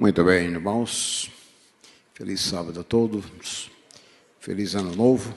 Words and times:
Muito 0.00 0.22
bem, 0.22 0.46
irmãos. 0.46 1.28
Feliz 2.14 2.40
sábado 2.42 2.78
a 2.78 2.84
todos. 2.84 3.68
Feliz 4.38 4.76
ano 4.76 4.94
novo. 4.94 5.36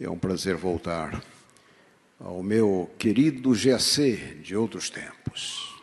É 0.00 0.08
um 0.08 0.16
prazer 0.16 0.54
voltar 0.54 1.20
ao 2.20 2.44
meu 2.44 2.88
querido 2.96 3.50
GAC 3.50 4.36
de 4.40 4.54
outros 4.54 4.88
tempos. 4.88 5.74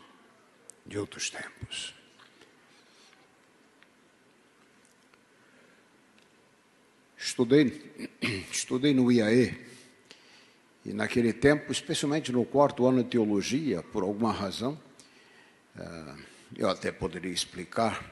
De 0.85 0.97
outros 0.97 1.29
tempos. 1.29 1.93
Estudei, 7.17 8.07
estudei 8.49 8.93
no 8.93 9.11
IAE 9.11 9.59
e 10.85 10.93
naquele 10.93 11.33
tempo, 11.33 11.69
especialmente 11.69 12.31
no 12.31 12.45
quarto 12.45 12.87
ano 12.87 13.03
de 13.03 13.09
teologia, 13.09 13.83
por 13.83 14.03
alguma 14.03 14.31
razão, 14.31 14.79
ah, 15.75 16.15
eu 16.57 16.69
até 16.69 16.91
poderia 16.91 17.31
explicar 17.31 18.03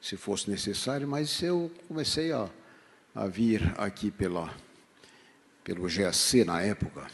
se 0.00 0.16
fosse 0.16 0.50
necessário, 0.50 1.06
mas 1.06 1.42
eu 1.42 1.70
comecei 1.86 2.32
a, 2.32 2.48
a 3.14 3.26
vir 3.26 3.72
aqui 3.78 4.10
pela, 4.10 4.52
pelo 5.62 5.86
GAC 5.88 6.44
na 6.44 6.60
época. 6.60 7.06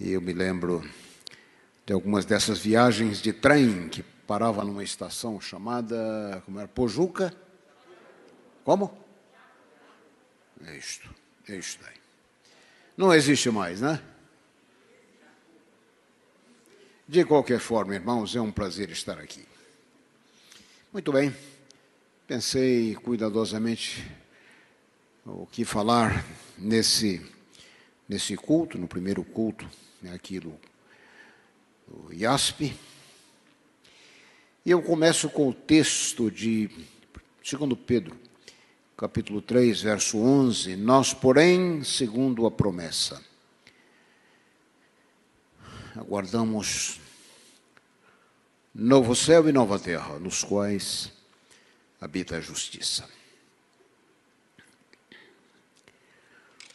E 0.00 0.10
eu 0.10 0.20
me 0.20 0.32
lembro 0.32 0.88
de 1.86 1.92
algumas 1.92 2.24
dessas 2.24 2.58
viagens 2.58 3.22
de 3.22 3.32
trem 3.32 3.88
que 3.88 4.02
parava 4.02 4.64
numa 4.64 4.82
estação 4.82 5.40
chamada, 5.40 6.42
como 6.44 6.58
era, 6.58 6.68
Pojuca? 6.68 7.32
Como? 8.64 9.06
É 10.64 10.76
isto, 10.76 11.08
é 11.48 11.56
isto 11.56 11.82
daí. 11.84 11.94
Não 12.96 13.14
existe 13.14 13.50
mais, 13.50 13.80
né? 13.80 14.02
De 17.08 17.24
qualquer 17.24 17.60
forma, 17.60 17.94
irmãos, 17.94 18.34
é 18.34 18.40
um 18.40 18.50
prazer 18.50 18.90
estar 18.90 19.16
aqui. 19.20 19.46
Muito 20.92 21.12
bem, 21.12 21.32
pensei 22.26 22.96
cuidadosamente 22.96 24.04
o 25.24 25.46
que 25.46 25.64
falar 25.64 26.24
nesse, 26.58 27.24
nesse 28.08 28.34
culto, 28.34 28.76
no 28.76 28.88
primeiro 28.88 29.22
culto, 29.22 29.70
né, 30.02 30.14
aqui 30.14 30.40
do, 30.40 30.52
do 31.86 32.12
IASP. 32.12 32.76
E 34.64 34.70
eu 34.72 34.82
começo 34.82 35.28
com 35.28 35.48
o 35.48 35.54
texto 35.54 36.28
de 36.28 36.68
2 37.48 37.78
Pedro, 37.86 38.16
capítulo 38.96 39.40
3, 39.40 39.80
verso 39.80 40.18
11. 40.18 40.74
Nós, 40.74 41.14
porém, 41.14 41.84
segundo 41.84 42.46
a 42.46 42.50
promessa, 42.50 43.24
aguardamos 45.96 47.00
novo 48.74 49.16
céu 49.16 49.48
e 49.48 49.52
nova 49.52 49.78
terra, 49.78 50.18
nos 50.18 50.44
quais 50.44 51.10
habita 52.00 52.36
a 52.36 52.40
justiça. 52.40 53.08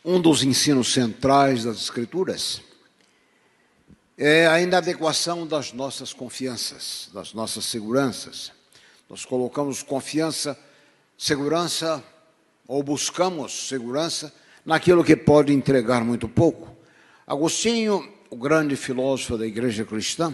Um 0.04 0.20
dos 0.20 0.44
ensinos 0.44 0.92
centrais 0.92 1.64
das 1.64 1.78
Escrituras 1.78 2.62
é 4.18 4.48
a 4.48 4.60
inadequação 4.60 5.46
das 5.46 5.72
nossas 5.72 6.12
confianças, 6.12 7.10
das 7.14 7.34
nossas 7.34 7.66
seguranças. 7.66 8.52
Nós 9.08 9.24
colocamos 9.24 9.84
confiança, 9.84 10.58
segurança 11.16 12.04
ou 12.68 12.82
buscamos 12.82 13.68
segurança 13.68 14.34
naquilo 14.66 15.04
que 15.04 15.16
pode 15.16 15.54
entregar 15.54 16.04
muito 16.04 16.28
pouco. 16.28 16.76
Agostinho, 17.28 18.21
o 18.32 18.38
grande 18.38 18.78
filósofo 18.78 19.38
da 19.38 19.46
igreja 19.46 19.84
cristã, 19.84 20.34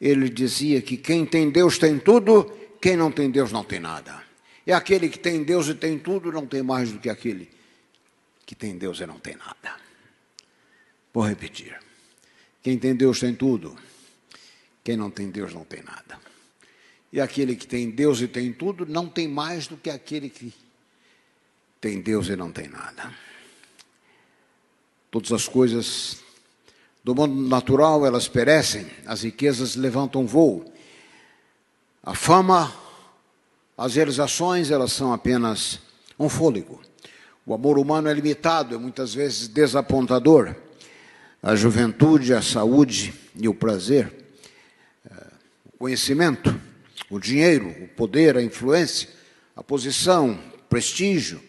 ele 0.00 0.28
dizia 0.28 0.82
que 0.82 0.96
quem 0.96 1.24
tem 1.24 1.50
Deus 1.50 1.78
tem 1.78 1.96
tudo, 1.98 2.52
quem 2.82 2.96
não 2.96 3.12
tem 3.12 3.30
Deus 3.30 3.52
não 3.52 3.62
tem 3.62 3.78
nada. 3.78 4.22
E 4.66 4.72
aquele 4.72 5.08
que 5.08 5.18
tem 5.18 5.44
Deus 5.44 5.68
e 5.68 5.74
tem 5.74 5.98
tudo 5.98 6.32
não 6.32 6.46
tem 6.46 6.62
mais 6.62 6.92
do 6.92 6.98
que 6.98 7.08
aquele 7.08 7.48
que 8.44 8.56
tem 8.56 8.76
Deus 8.76 8.98
e 8.98 9.06
não 9.06 9.20
tem 9.20 9.36
nada. 9.36 9.76
Vou 11.14 11.24
repetir. 11.24 11.78
Quem 12.60 12.76
tem 12.76 12.94
Deus 12.94 13.20
tem 13.20 13.34
tudo, 13.34 13.76
quem 14.82 14.96
não 14.96 15.10
tem 15.10 15.30
Deus 15.30 15.54
não 15.54 15.64
tem 15.64 15.82
nada. 15.82 16.18
E 17.12 17.20
aquele 17.20 17.54
que 17.54 17.68
tem 17.68 17.88
Deus 17.88 18.20
e 18.20 18.26
tem 18.26 18.52
tudo 18.52 18.84
não 18.84 19.08
tem 19.08 19.28
mais 19.28 19.68
do 19.68 19.76
que 19.76 19.88
aquele 19.88 20.28
que 20.28 20.52
tem 21.80 22.00
Deus 22.00 22.28
e 22.28 22.34
não 22.34 22.50
tem 22.50 22.68
nada. 22.68 23.14
Todas 25.10 25.32
as 25.32 25.46
coisas 25.48 26.22
do 27.08 27.14
mundo 27.14 27.48
natural 27.48 28.04
elas 28.04 28.28
perecem, 28.28 28.86
as 29.06 29.22
riquezas 29.22 29.76
levantam 29.76 30.26
voo. 30.26 30.70
A 32.02 32.14
fama, 32.14 32.70
as 33.78 33.94
realizações, 33.94 34.70
elas 34.70 34.92
são 34.92 35.10
apenas 35.10 35.80
um 36.18 36.28
fôlego. 36.28 36.82
O 37.46 37.54
amor 37.54 37.78
humano 37.78 38.08
é 38.08 38.12
limitado, 38.12 38.74
é 38.74 38.78
muitas 38.78 39.14
vezes 39.14 39.48
desapontador. 39.48 40.54
A 41.42 41.56
juventude, 41.56 42.34
a 42.34 42.42
saúde 42.42 43.14
e 43.34 43.48
o 43.48 43.54
prazer, 43.54 44.12
eh, 45.10 45.26
o 45.72 45.78
conhecimento, 45.78 46.60
o 47.08 47.18
dinheiro, 47.18 47.70
o 47.84 47.88
poder, 47.88 48.36
a 48.36 48.42
influência, 48.42 49.08
a 49.56 49.62
posição, 49.62 50.32
o 50.32 50.62
prestígio, 50.68 51.40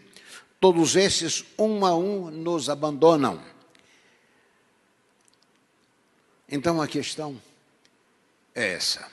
Todos 0.58 0.98
esses, 0.98 1.46
um 1.58 1.86
a 1.86 1.96
um, 1.96 2.30
nos 2.30 2.70
abandonam. 2.70 3.40
Então 6.52 6.82
a 6.82 6.88
questão 6.88 7.40
é 8.56 8.74
essa. 8.74 9.10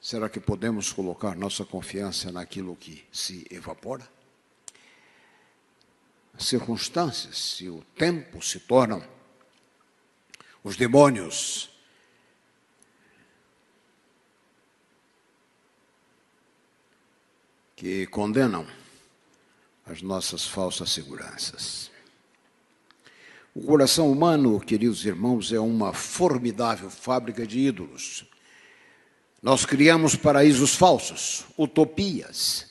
Será 0.00 0.30
que 0.30 0.40
podemos 0.40 0.92
colocar 0.92 1.36
nossa 1.36 1.62
confiança 1.62 2.32
naquilo 2.32 2.74
que 2.74 3.04
se 3.12 3.46
evapora? 3.50 4.08
As 6.32 6.46
circunstâncias, 6.46 7.36
se 7.36 7.68
o 7.68 7.84
tempo 7.96 8.40
se 8.40 8.60
tornam 8.60 9.06
os 10.64 10.74
demônios 10.76 11.68
que 17.76 18.06
condenam 18.06 18.66
as 19.84 20.00
nossas 20.00 20.46
falsas 20.46 20.90
seguranças. 20.90 21.90
O 23.54 23.62
coração 23.62 24.10
humano, 24.10 24.60
queridos 24.60 25.04
irmãos, 25.04 25.52
é 25.52 25.58
uma 25.58 25.92
formidável 25.92 26.88
fábrica 26.88 27.44
de 27.44 27.58
ídolos. 27.58 28.24
Nós 29.42 29.64
criamos 29.64 30.14
paraísos 30.14 30.76
falsos, 30.76 31.44
utopias, 31.58 32.70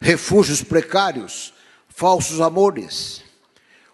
refúgios 0.00 0.62
precários, 0.62 1.52
falsos 1.88 2.40
amores. 2.40 3.24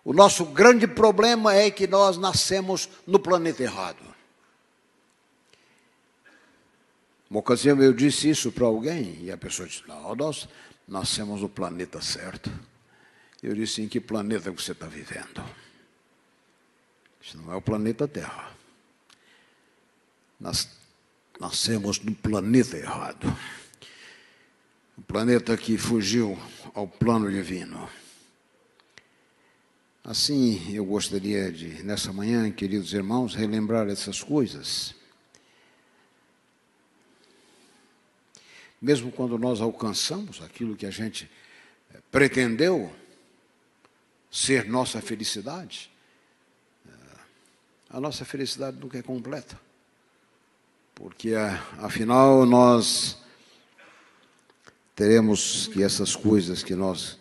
O 0.04 0.12
nosso 0.12 0.44
grande 0.44 0.86
problema 0.86 1.54
é 1.54 1.70
que 1.70 1.86
nós 1.86 2.18
nascemos 2.18 2.88
no 3.06 3.18
planeta 3.18 3.62
errado. 3.62 4.04
Uma 7.30 7.40
ocasião 7.40 7.82
eu 7.82 7.92
disse 7.92 8.28
isso 8.28 8.52
para 8.52 8.66
alguém 8.66 9.18
e 9.22 9.32
a 9.32 9.36
pessoa 9.38 9.66
disse: 9.66 9.82
Não, 9.88 10.14
nós 10.14 10.48
nascemos 10.86 11.40
no 11.40 11.48
planeta 11.48 12.00
certo. 12.00 12.52
Eu 13.42 13.54
disse: 13.54 13.82
Em 13.82 13.88
que 13.88 14.00
planeta 14.00 14.52
você 14.52 14.72
está 14.72 14.86
vivendo? 14.86 15.42
Isso 17.26 17.36
não 17.38 17.52
é 17.52 17.56
o 17.56 17.60
planeta 17.60 18.06
Terra. 18.06 18.54
Nós 20.38 20.68
nascemos 21.40 21.98
no 21.98 22.14
planeta 22.14 22.76
errado. 22.76 23.36
O 24.96 25.02
planeta 25.02 25.56
que 25.56 25.76
fugiu 25.76 26.38
ao 26.72 26.86
plano 26.86 27.28
divino. 27.28 27.90
Assim, 30.04 30.72
eu 30.72 30.84
gostaria 30.84 31.50
de, 31.50 31.82
nessa 31.82 32.12
manhã, 32.12 32.48
queridos 32.52 32.92
irmãos, 32.92 33.34
relembrar 33.34 33.88
essas 33.88 34.22
coisas. 34.22 34.94
Mesmo 38.80 39.10
quando 39.10 39.36
nós 39.36 39.60
alcançamos 39.60 40.40
aquilo 40.42 40.76
que 40.76 40.86
a 40.86 40.92
gente 40.92 41.28
pretendeu 42.08 42.94
ser 44.30 44.64
nossa 44.66 45.02
felicidade, 45.02 45.90
a 47.96 48.00
nossa 48.00 48.26
felicidade 48.26 48.76
nunca 48.78 48.98
é 48.98 49.02
completa. 49.02 49.58
Porque, 50.94 51.32
afinal, 51.78 52.44
nós 52.44 53.16
teremos 54.94 55.68
que 55.68 55.82
essas 55.82 56.14
coisas 56.14 56.62
que 56.62 56.74
nós 56.74 57.18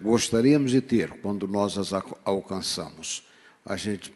gostaríamos 0.00 0.72
de 0.72 0.80
ter 0.80 1.10
quando 1.20 1.46
nós 1.46 1.78
as 1.78 1.92
alcançamos, 2.24 3.22
a 3.64 3.76
gente 3.76 4.12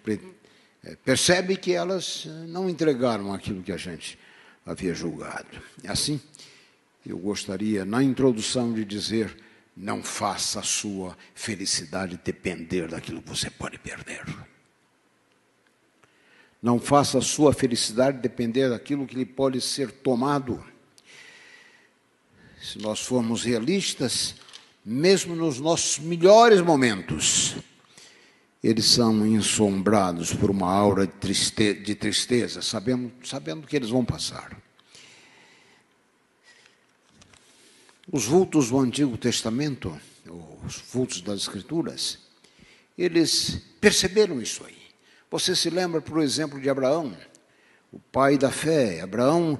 percebe 1.04 1.56
que 1.56 1.72
elas 1.72 2.26
não 2.48 2.68
entregaram 2.68 3.32
aquilo 3.32 3.62
que 3.62 3.70
a 3.70 3.76
gente 3.76 4.18
havia 4.66 4.94
julgado. 4.94 5.62
É 5.84 5.88
assim, 5.88 6.20
eu 7.06 7.16
gostaria, 7.16 7.84
na 7.84 8.02
introdução, 8.02 8.72
de 8.74 8.84
dizer: 8.84 9.36
não 9.76 10.02
faça 10.02 10.58
a 10.58 10.64
sua 10.64 11.16
felicidade 11.32 12.20
depender 12.24 12.88
daquilo 12.88 13.22
que 13.22 13.28
você 13.28 13.48
pode 13.48 13.78
perder. 13.78 14.24
Não 16.62 16.78
faça 16.78 17.18
a 17.18 17.22
sua 17.22 17.52
felicidade 17.52 18.18
depender 18.18 18.70
daquilo 18.70 19.06
que 19.06 19.16
lhe 19.16 19.26
pode 19.26 19.60
ser 19.60 19.90
tomado. 19.90 20.64
se 22.62 22.78
nós 22.78 23.00
formos 23.00 23.42
realistas, 23.42 24.36
mesmo 24.84 25.34
nos 25.34 25.58
nossos 25.58 25.98
melhores 25.98 26.60
momentos, 26.60 27.56
eles 28.62 28.84
são 28.84 29.26
ensombrados 29.26 30.32
por 30.32 30.48
uma 30.48 30.72
aura 30.72 31.04
de 31.04 31.12
tristeza, 31.14 31.80
de 31.80 31.94
tristeza 31.96 32.62
sabendo, 32.62 33.12
sabendo 33.24 33.66
que 33.66 33.74
eles 33.74 33.90
vão 33.90 34.04
passar. 34.04 34.56
Os 38.10 38.24
vultos 38.24 38.70
do 38.70 38.78
Antigo 38.78 39.16
Testamento, 39.18 40.00
os 40.64 40.76
vultos 40.92 41.20
das 41.20 41.40
Escrituras, 41.40 42.18
eles 42.96 43.60
perceberam 43.80 44.40
isso 44.40 44.64
aí. 44.64 44.81
Você 45.32 45.56
se 45.56 45.70
lembra, 45.70 46.02
por 46.02 46.22
exemplo, 46.22 46.60
de 46.60 46.68
Abraão, 46.68 47.16
o 47.90 47.98
pai 47.98 48.36
da 48.36 48.50
fé. 48.50 49.00
Abraão 49.00 49.58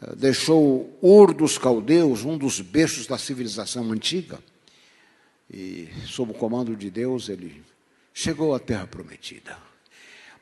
eh, 0.00 0.14
deixou 0.14 0.96
Ur 1.02 1.34
dos 1.34 1.58
Caldeus, 1.58 2.22
um 2.22 2.38
dos 2.38 2.60
berços 2.60 3.04
da 3.08 3.18
civilização 3.18 3.90
antiga, 3.90 4.38
e, 5.52 5.88
sob 6.06 6.30
o 6.30 6.34
comando 6.34 6.76
de 6.76 6.88
Deus, 6.88 7.28
ele 7.28 7.64
chegou 8.14 8.54
à 8.54 8.60
terra 8.60 8.86
prometida. 8.86 9.58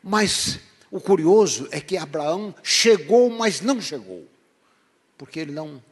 Mas 0.03 0.61
o 0.91 1.01
curioso 1.01 1.67
é 1.71 1.81
que 1.81 1.97
Abraão 1.97 2.55
chegou, 2.63 3.31
mas 3.31 3.63
não 3.63 3.81
chegou, 3.81 4.29
porque 5.17 5.41
ele 5.41 5.53
não 5.53 5.83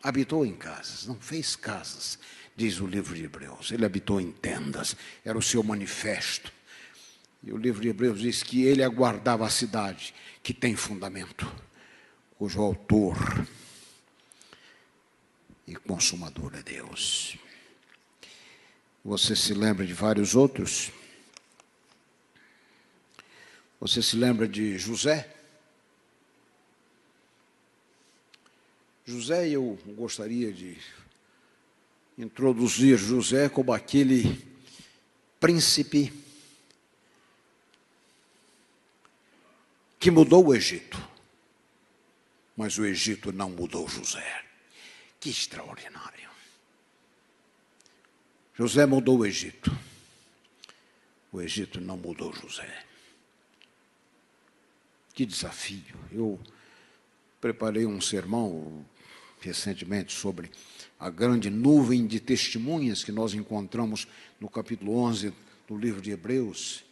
habitou 0.00 0.46
em 0.46 0.54
casas, 0.54 1.08
não 1.08 1.16
fez 1.16 1.56
casas, 1.56 2.20
diz 2.56 2.80
o 2.80 2.86
livro 2.86 3.14
de 3.14 3.24
Hebreus. 3.24 3.70
Ele 3.70 3.84
habitou 3.84 4.20
em 4.20 4.30
tendas, 4.30 4.96
era 5.24 5.36
o 5.36 5.42
seu 5.42 5.62
manifesto. 5.62 6.52
E 7.42 7.52
o 7.52 7.56
livro 7.56 7.80
de 7.80 7.88
Hebreus 7.88 8.20
diz 8.20 8.42
que 8.42 8.62
ele 8.64 8.82
aguardava 8.82 9.46
a 9.46 9.50
cidade 9.50 10.14
que 10.42 10.54
tem 10.54 10.76
fundamento, 10.76 11.50
cujo 12.38 12.60
autor 12.60 13.16
e 15.66 15.74
consumador 15.74 16.52
é 16.54 16.62
Deus. 16.62 17.36
Você 19.04 19.34
se 19.34 19.52
lembra 19.54 19.84
de 19.84 19.92
vários 19.92 20.36
outros? 20.36 20.92
Você 23.80 24.00
se 24.00 24.14
lembra 24.14 24.46
de 24.46 24.78
José? 24.78 25.28
José, 29.04 29.48
eu 29.48 29.76
gostaria 29.96 30.52
de 30.52 30.78
introduzir 32.16 32.98
José 32.98 33.48
como 33.48 33.72
aquele 33.72 34.44
príncipe 35.40 36.12
que 39.98 40.10
mudou 40.10 40.46
o 40.46 40.54
Egito, 40.54 41.00
mas 42.56 42.78
o 42.78 42.84
Egito 42.84 43.32
não 43.32 43.50
mudou 43.50 43.88
José. 43.88 44.44
Que 45.20 45.30
extraordinário. 45.30 46.28
José 48.54 48.84
mudou 48.84 49.18
o 49.18 49.26
Egito. 49.26 49.70
O 51.30 51.40
Egito 51.40 51.80
não 51.80 51.96
mudou 51.96 52.32
José. 52.32 52.84
Que 55.14 55.24
desafio. 55.24 55.96
Eu 56.10 56.40
preparei 57.40 57.86
um 57.86 58.00
sermão 58.00 58.84
recentemente 59.40 60.12
sobre 60.12 60.50
a 61.02 61.10
grande 61.10 61.50
nuvem 61.50 62.06
de 62.06 62.20
testemunhas 62.20 63.02
que 63.02 63.10
nós 63.10 63.34
encontramos 63.34 64.06
no 64.40 64.48
capítulo 64.48 64.94
11 64.98 65.34
do 65.66 65.76
livro 65.76 66.00
de 66.00 66.12
Hebreus. 66.12 66.84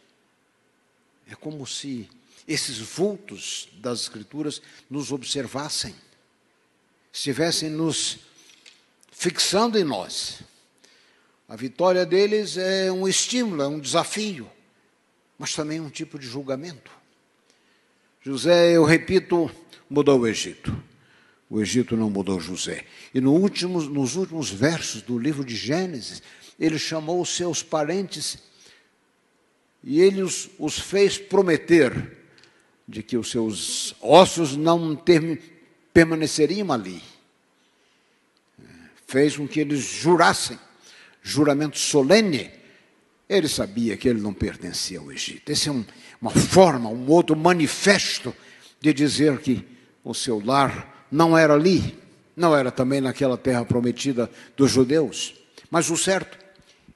É 1.29 1.33
como 1.33 1.65
se 1.65 2.09
esses 2.45 2.77
vultos 2.77 3.69
das 3.75 4.01
Escrituras 4.01 4.61
nos 4.89 5.13
observassem, 5.13 5.95
estivessem 7.09 7.69
nos 7.69 8.19
fixando 9.13 9.79
em 9.79 9.85
nós. 9.85 10.41
A 11.47 11.55
vitória 11.55 12.05
deles 12.05 12.57
é 12.57 12.91
um 12.91 13.07
estímulo, 13.07 13.61
é 13.61 13.67
um 13.69 13.79
desafio, 13.79 14.51
mas 15.39 15.55
também 15.55 15.79
um 15.79 15.89
tipo 15.89 16.19
de 16.19 16.27
julgamento. 16.27 16.91
José, 18.21 18.75
eu 18.75 18.83
repito, 18.83 19.49
mudou 19.89 20.19
o 20.19 20.27
Egito. 20.27 20.90
O 21.51 21.59
Egito 21.59 21.97
não 21.97 22.09
mudou 22.09 22.39
José. 22.39 22.85
E 23.13 23.19
no 23.19 23.37
nos 23.37 24.15
últimos 24.15 24.49
versos 24.49 25.01
do 25.01 25.19
livro 25.19 25.43
de 25.43 25.53
Gênesis, 25.53 26.23
ele 26.57 26.79
chamou 26.79 27.19
os 27.19 27.27
seus 27.27 27.61
parentes 27.61 28.37
e 29.83 29.99
ele 29.99 30.21
os, 30.21 30.49
os 30.57 30.79
fez 30.79 31.17
prometer 31.17 32.19
de 32.87 33.03
que 33.03 33.17
os 33.17 33.29
seus 33.29 33.93
ossos 33.99 34.55
não 34.55 34.97
permaneceriam 35.93 36.71
ali. 36.71 37.03
Fez 39.05 39.35
com 39.35 39.45
que 39.45 39.59
eles 39.59 39.81
jurassem 39.81 40.57
juramento 41.21 41.77
solene, 41.77 42.49
ele 43.27 43.49
sabia 43.49 43.97
que 43.97 44.07
ele 44.07 44.21
não 44.21 44.33
pertencia 44.33 44.99
ao 44.99 45.11
Egito. 45.11 45.51
Essa 45.51 45.67
é 45.67 45.73
um, 45.73 45.83
uma 46.21 46.31
forma, 46.31 46.89
um 46.89 47.09
outro 47.09 47.35
manifesto 47.35 48.33
de 48.79 48.93
dizer 48.93 49.39
que 49.39 49.67
o 50.01 50.13
seu 50.13 50.41
lar 50.43 51.00
não 51.11 51.37
era 51.37 51.53
ali, 51.53 51.97
não 52.35 52.55
era 52.55 52.71
também 52.71 53.01
naquela 53.01 53.37
terra 53.37 53.65
prometida 53.65 54.29
dos 54.55 54.71
judeus. 54.71 55.35
Mas 55.69 55.89
o 55.89 55.97
certo 55.97 56.37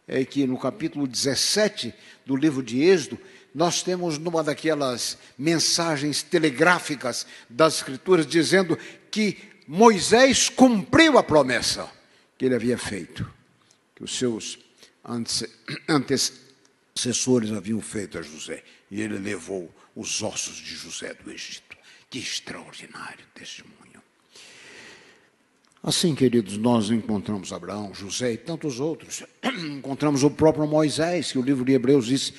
é 0.07 0.23
que 0.23 0.47
no 0.47 0.57
capítulo 0.57 1.07
17 1.07 1.93
do 2.25 2.35
livro 2.35 2.63
de 2.63 2.81
Êxodo, 2.81 3.19
nós 3.53 3.81
temos 3.83 4.17
numa 4.17 4.43
daquelas 4.43 5.17
mensagens 5.37 6.21
telegráficas 6.21 7.25
das 7.49 7.77
Escrituras 7.77 8.25
dizendo 8.25 8.77
que 9.09 9.37
Moisés 9.67 10.49
cumpriu 10.49 11.17
a 11.17 11.23
promessa 11.23 11.89
que 12.37 12.45
ele 12.45 12.55
havia 12.55 12.77
feito 12.77 13.35
que 13.95 14.03
os 14.03 14.17
seus 14.17 14.59
antecessores 15.87 17.51
haviam 17.51 17.81
feito 17.81 18.19
a 18.19 18.21
José. 18.21 18.63
E 18.91 19.01
ele 19.01 19.17
levou 19.17 19.73
os 19.95 20.21
ossos 20.21 20.57
de 20.57 20.75
José 20.75 21.13
do 21.13 21.31
Egito. 21.31 21.77
Que 22.09 22.19
extraordinário 22.19 23.25
testemunho. 23.33 23.94
Assim, 25.87 26.15
queridos, 26.15 26.57
nós 26.57 26.89
encontramos 26.89 27.53
Abraão, 27.53 27.93
José 27.93 28.33
e 28.33 28.37
tantos 28.37 28.79
outros. 28.79 29.21
Encontramos 29.69 30.23
o 30.23 30.31
próprio 30.31 30.65
Moisés, 30.65 31.31
que 31.31 31.37
o 31.37 31.43
livro 31.43 31.63
de 31.63 31.73
Hebreus 31.73 32.07
diz 32.07 32.33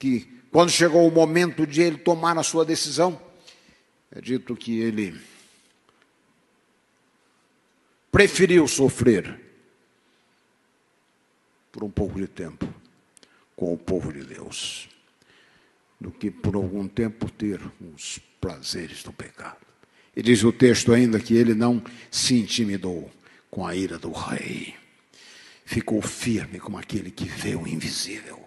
que 0.00 0.20
quando 0.50 0.70
chegou 0.70 1.06
o 1.06 1.12
momento 1.12 1.66
de 1.66 1.82
ele 1.82 1.98
tomar 1.98 2.38
a 2.38 2.42
sua 2.42 2.64
decisão, 2.64 3.20
é 4.10 4.18
dito 4.18 4.56
que 4.56 4.80
ele 4.80 5.20
preferiu 8.10 8.66
sofrer 8.66 9.38
por 11.70 11.84
um 11.84 11.90
pouco 11.90 12.18
de 12.18 12.26
tempo 12.26 12.66
com 13.54 13.74
o 13.74 13.76
povo 13.76 14.10
de 14.10 14.24
Deus, 14.24 14.88
do 16.00 16.10
que 16.10 16.30
por 16.30 16.54
algum 16.54 16.88
tempo 16.88 17.30
ter 17.30 17.60
os 17.94 18.18
prazeres 18.40 19.02
do 19.02 19.12
pecado. 19.12 19.65
E 20.16 20.22
diz 20.22 20.42
o 20.42 20.50
texto 20.50 20.94
ainda 20.94 21.20
que 21.20 21.34
ele 21.34 21.54
não 21.54 21.82
se 22.10 22.34
intimidou 22.34 23.12
com 23.50 23.66
a 23.66 23.76
ira 23.76 23.98
do 23.98 24.10
rei. 24.10 24.74
Ficou 25.66 26.00
firme 26.00 26.58
como 26.58 26.78
aquele 26.78 27.10
que 27.10 27.24
vê 27.24 27.54
o 27.54 27.68
invisível. 27.68 28.42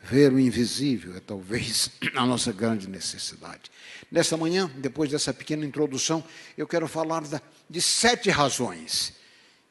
Ver 0.00 0.32
o 0.32 0.38
invisível 0.38 1.16
é 1.16 1.20
talvez 1.20 1.90
a 2.14 2.24
nossa 2.24 2.52
grande 2.52 2.88
necessidade. 2.88 3.62
Nesta 4.10 4.36
manhã, 4.36 4.70
depois 4.76 5.10
dessa 5.10 5.34
pequena 5.34 5.66
introdução, 5.66 6.22
eu 6.56 6.68
quero 6.68 6.86
falar 6.86 7.24
de 7.68 7.82
sete 7.82 8.30
razões 8.30 9.12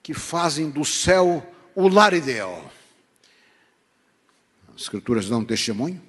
que 0.04 0.14
fazem 0.14 0.70
do 0.70 0.84
céu 0.84 1.46
o 1.74 1.88
lar 1.88 2.14
ideal. 2.14 2.72
As 4.76 4.82
Escrituras 4.82 5.30
dão 5.30 5.46
testemunho, 5.46 6.02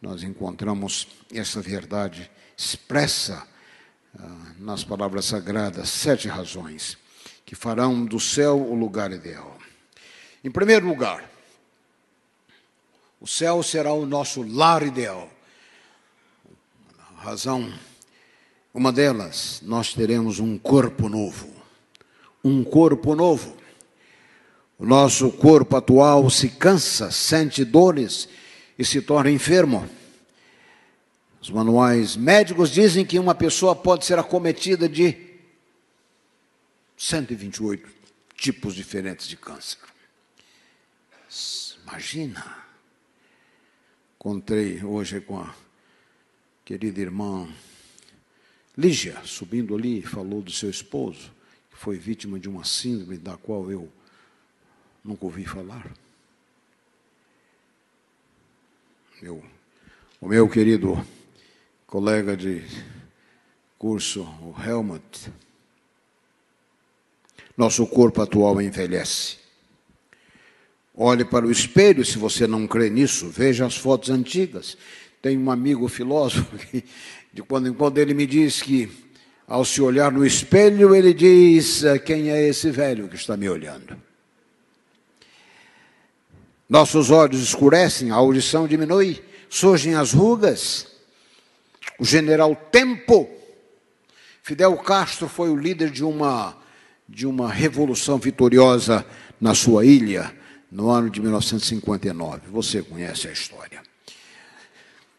nós 0.00 0.22
encontramos 0.22 1.06
essa 1.32 1.60
verdade 1.60 2.30
expressa 2.56 3.46
nas 4.58 4.84
palavras 4.84 5.26
sagradas, 5.26 5.88
sete 5.88 6.28
razões 6.28 6.96
que 7.44 7.54
farão 7.54 8.04
do 8.04 8.18
céu 8.18 8.58
o 8.60 8.74
lugar 8.74 9.12
ideal. 9.12 9.56
Em 10.42 10.50
primeiro 10.50 10.86
lugar, 10.86 11.30
o 13.20 13.26
céu 13.26 13.62
será 13.62 13.92
o 13.92 14.04
nosso 14.04 14.42
lar 14.42 14.82
ideal. 14.82 15.30
Razão, 17.16 17.72
uma 18.72 18.92
delas, 18.92 19.60
nós 19.62 19.94
teremos 19.94 20.38
um 20.38 20.58
corpo 20.58 21.08
novo. 21.08 21.48
Um 22.44 22.62
corpo 22.62 23.14
novo. 23.14 23.56
O 24.78 24.84
nosso 24.84 25.30
corpo 25.32 25.76
atual 25.76 26.28
se 26.28 26.50
cansa, 26.50 27.10
sente 27.10 27.64
dores 27.64 28.28
e 28.78 28.84
se 28.84 29.00
torna 29.00 29.30
enfermo. 29.30 29.88
Os 31.46 31.50
manuais 31.50 32.16
médicos 32.16 32.70
dizem 32.72 33.06
que 33.06 33.20
uma 33.20 33.32
pessoa 33.32 33.76
pode 33.76 34.04
ser 34.04 34.18
acometida 34.18 34.88
de 34.88 35.16
128 36.96 37.88
tipos 38.34 38.74
diferentes 38.74 39.28
de 39.28 39.36
câncer. 39.36 39.78
Imagina. 41.84 42.64
Encontrei 44.16 44.82
hoje 44.82 45.20
com 45.20 45.38
a 45.38 45.54
querida 46.64 47.00
irmã 47.00 47.48
Lígia, 48.76 49.16
subindo 49.24 49.76
ali, 49.76 50.02
falou 50.02 50.42
do 50.42 50.50
seu 50.50 50.68
esposo. 50.68 51.32
foi 51.70 51.96
vítima 51.96 52.40
de 52.40 52.48
uma 52.48 52.64
síndrome 52.64 53.18
da 53.18 53.36
qual 53.36 53.70
eu 53.70 53.88
nunca 55.04 55.24
ouvi 55.24 55.44
falar. 55.44 55.88
Meu, 59.22 59.44
o 60.20 60.26
meu 60.26 60.48
querido 60.48 61.06
colega 61.96 62.36
de 62.36 62.62
curso, 63.78 64.20
o 64.42 64.54
Helmut, 64.62 65.32
nosso 67.56 67.86
corpo 67.86 68.20
atual 68.20 68.60
envelhece. 68.60 69.38
Olhe 70.94 71.24
para 71.24 71.46
o 71.46 71.50
espelho, 71.50 72.04
se 72.04 72.18
você 72.18 72.46
não 72.46 72.66
crê 72.66 72.90
nisso, 72.90 73.30
veja 73.30 73.64
as 73.64 73.78
fotos 73.78 74.10
antigas. 74.10 74.76
Tem 75.22 75.38
um 75.38 75.50
amigo 75.50 75.88
filósofo 75.88 76.58
que, 76.68 76.84
de 77.32 77.42
quando 77.42 77.66
em 77.66 77.72
quando, 77.72 77.96
ele 77.96 78.12
me 78.12 78.26
diz 78.26 78.60
que, 78.60 78.90
ao 79.48 79.64
se 79.64 79.80
olhar 79.80 80.12
no 80.12 80.22
espelho, 80.22 80.94
ele 80.94 81.14
diz: 81.14 81.82
eh, 81.82 81.98
Quem 81.98 82.28
é 82.28 82.46
esse 82.46 82.70
velho 82.70 83.08
que 83.08 83.16
está 83.16 83.38
me 83.38 83.48
olhando? 83.48 83.96
Nossos 86.68 87.10
olhos 87.10 87.40
escurecem, 87.40 88.10
a 88.10 88.16
audição 88.16 88.68
diminui, 88.68 89.24
surgem 89.48 89.94
as 89.94 90.12
rugas. 90.12 90.94
O 91.98 92.04
general 92.04 92.54
Tempo, 92.70 93.28
Fidel 94.42 94.76
Castro 94.78 95.28
foi 95.28 95.50
o 95.50 95.56
líder 95.56 95.90
de 95.90 96.04
uma 96.04 96.56
de 97.08 97.26
uma 97.26 97.50
revolução 97.50 98.18
vitoriosa 98.18 99.06
na 99.40 99.54
sua 99.54 99.84
ilha 99.84 100.34
no 100.70 100.90
ano 100.90 101.08
de 101.08 101.20
1959. 101.20 102.48
Você 102.50 102.82
conhece 102.82 103.28
a 103.28 103.32
história. 103.32 103.82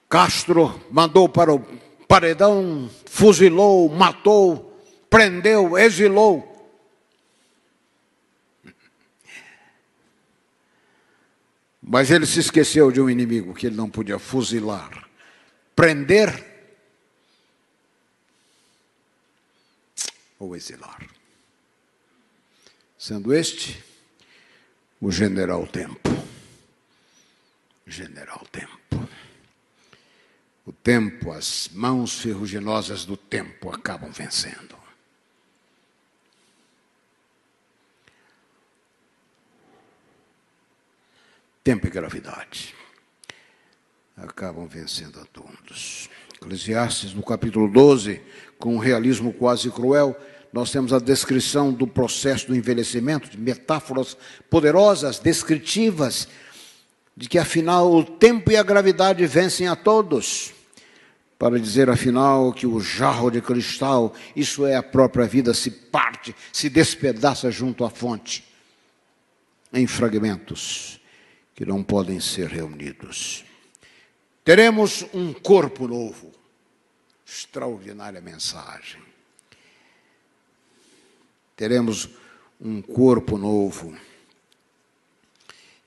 Castro 0.10 0.82
mandou 0.92 1.28
para 1.30 1.54
o 1.54 1.60
paredão, 2.08 2.90
fuzilou, 3.06 3.90
matou, 3.90 4.78
prendeu, 5.10 5.78
exilou. 5.78 6.54
Mas 11.82 12.12
ele 12.12 12.26
se 12.26 12.40
esqueceu 12.40 12.92
de 12.92 13.00
um 13.00 13.10
inimigo 13.10 13.54
que 13.54 13.68
ele 13.68 13.76
não 13.76 13.90
podia 13.90 14.20
fuzilar, 14.20 15.08
prender 15.74 16.57
ou 20.40 20.56
exilar 20.56 21.08
sendo 22.98 23.34
este 23.34 23.84
o 25.00 25.12
general 25.12 25.68
Tempo. 25.68 26.10
General 27.86 28.46
Tempo. 28.52 29.10
O 30.66 30.74
tempo, 30.74 31.32
as 31.32 31.70
mãos 31.70 32.20
ferruginosas 32.20 33.06
do 33.06 33.16
tempo 33.16 33.70
acabam 33.74 34.12
vencendo. 34.12 34.76
Tempo 41.64 41.88
e 41.88 41.90
gravidade 41.90 42.76
acabam 44.16 44.68
vencendo 44.68 45.20
a 45.22 45.26
todos. 45.26 46.10
Eclesiastes, 46.42 47.14
no 47.14 47.24
capítulo 47.24 47.68
12, 47.68 48.22
com 48.60 48.76
um 48.76 48.78
realismo 48.78 49.34
quase 49.34 49.70
cruel, 49.72 50.16
nós 50.54 50.72
temos 50.72 50.94
a 50.94 51.00
descrição 51.00 51.74
do 51.74 51.88
processo 51.88 52.48
do 52.48 52.56
envelhecimento, 52.56 53.30
de 53.30 53.38
metáforas 53.38 54.16
poderosas, 54.50 55.20
descritivas, 55.20 56.28
de 57.16 57.28
que 57.28 57.40
afinal 57.40 57.92
o 57.92 58.04
tempo 58.04 58.52
e 58.52 58.56
a 58.58 58.64
gravidade 58.64 59.26
vencem 59.26 59.68
a 59.68 59.76
todos. 59.76 60.54
Para 61.40 61.60
dizer 61.60 61.90
afinal 61.90 62.52
que 62.54 62.66
o 62.66 62.80
jarro 62.80 63.30
de 63.30 63.42
cristal, 63.42 64.14
isso 64.36 64.66
é 64.66 64.76
a 64.76 64.84
própria 64.84 65.26
vida, 65.26 65.54
se 65.54 65.70
parte, 65.70 66.36
se 66.52 66.70
despedaça 66.70 67.52
junto 67.52 67.84
à 67.84 67.90
fonte, 67.90 68.44
em 69.74 69.86
fragmentos 69.86 71.00
que 71.54 71.66
não 71.66 71.84
podem 71.84 72.20
ser 72.20 72.48
reunidos. 72.48 73.47
Teremos 74.48 75.06
um 75.14 75.34
corpo 75.34 75.90
novo. 75.90 76.32
Extraordinária 77.26 78.22
mensagem 78.22 79.02
teremos 81.58 82.08
um 82.62 82.82
corpo 82.82 83.38
novo. 83.38 83.98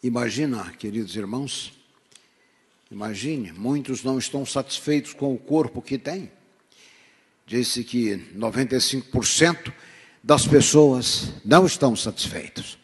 Imagina, 0.02 0.70
queridos 0.72 1.14
irmãos, 1.16 1.72
imagine, 2.90 3.52
muitos 3.52 4.02
não 4.02 4.18
estão 4.18 4.44
satisfeitos 4.44 5.14
com 5.14 5.32
o 5.32 5.38
corpo 5.38 5.80
que 5.80 5.96
têm. 5.96 6.30
Disse 7.46 7.84
que 7.84 8.16
95% 8.36 9.72
das 10.22 10.46
pessoas 10.46 11.32
não 11.44 11.64
estão 11.64 11.94
satisfeitos 11.94 12.79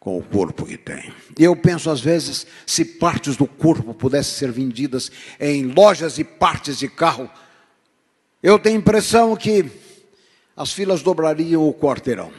com 0.00 0.16
o 0.16 0.22
corpo 0.22 0.64
que 0.64 0.78
têm. 0.78 1.12
E 1.38 1.44
eu 1.44 1.54
penso 1.54 1.90
às 1.90 2.00
vezes, 2.00 2.46
se 2.66 2.84
partes 2.84 3.36
do 3.36 3.46
corpo 3.46 3.92
pudessem 3.92 4.34
ser 4.34 4.50
vendidas 4.50 5.12
em 5.38 5.66
lojas 5.66 6.18
e 6.18 6.24
partes 6.24 6.78
de 6.78 6.88
carro, 6.88 7.30
eu 8.42 8.58
tenho 8.58 8.76
a 8.76 8.80
impressão 8.80 9.36
que 9.36 9.70
as 10.56 10.72
filas 10.72 11.02
dobrariam 11.02 11.68
o 11.68 11.74
quarteirão. 11.74 12.32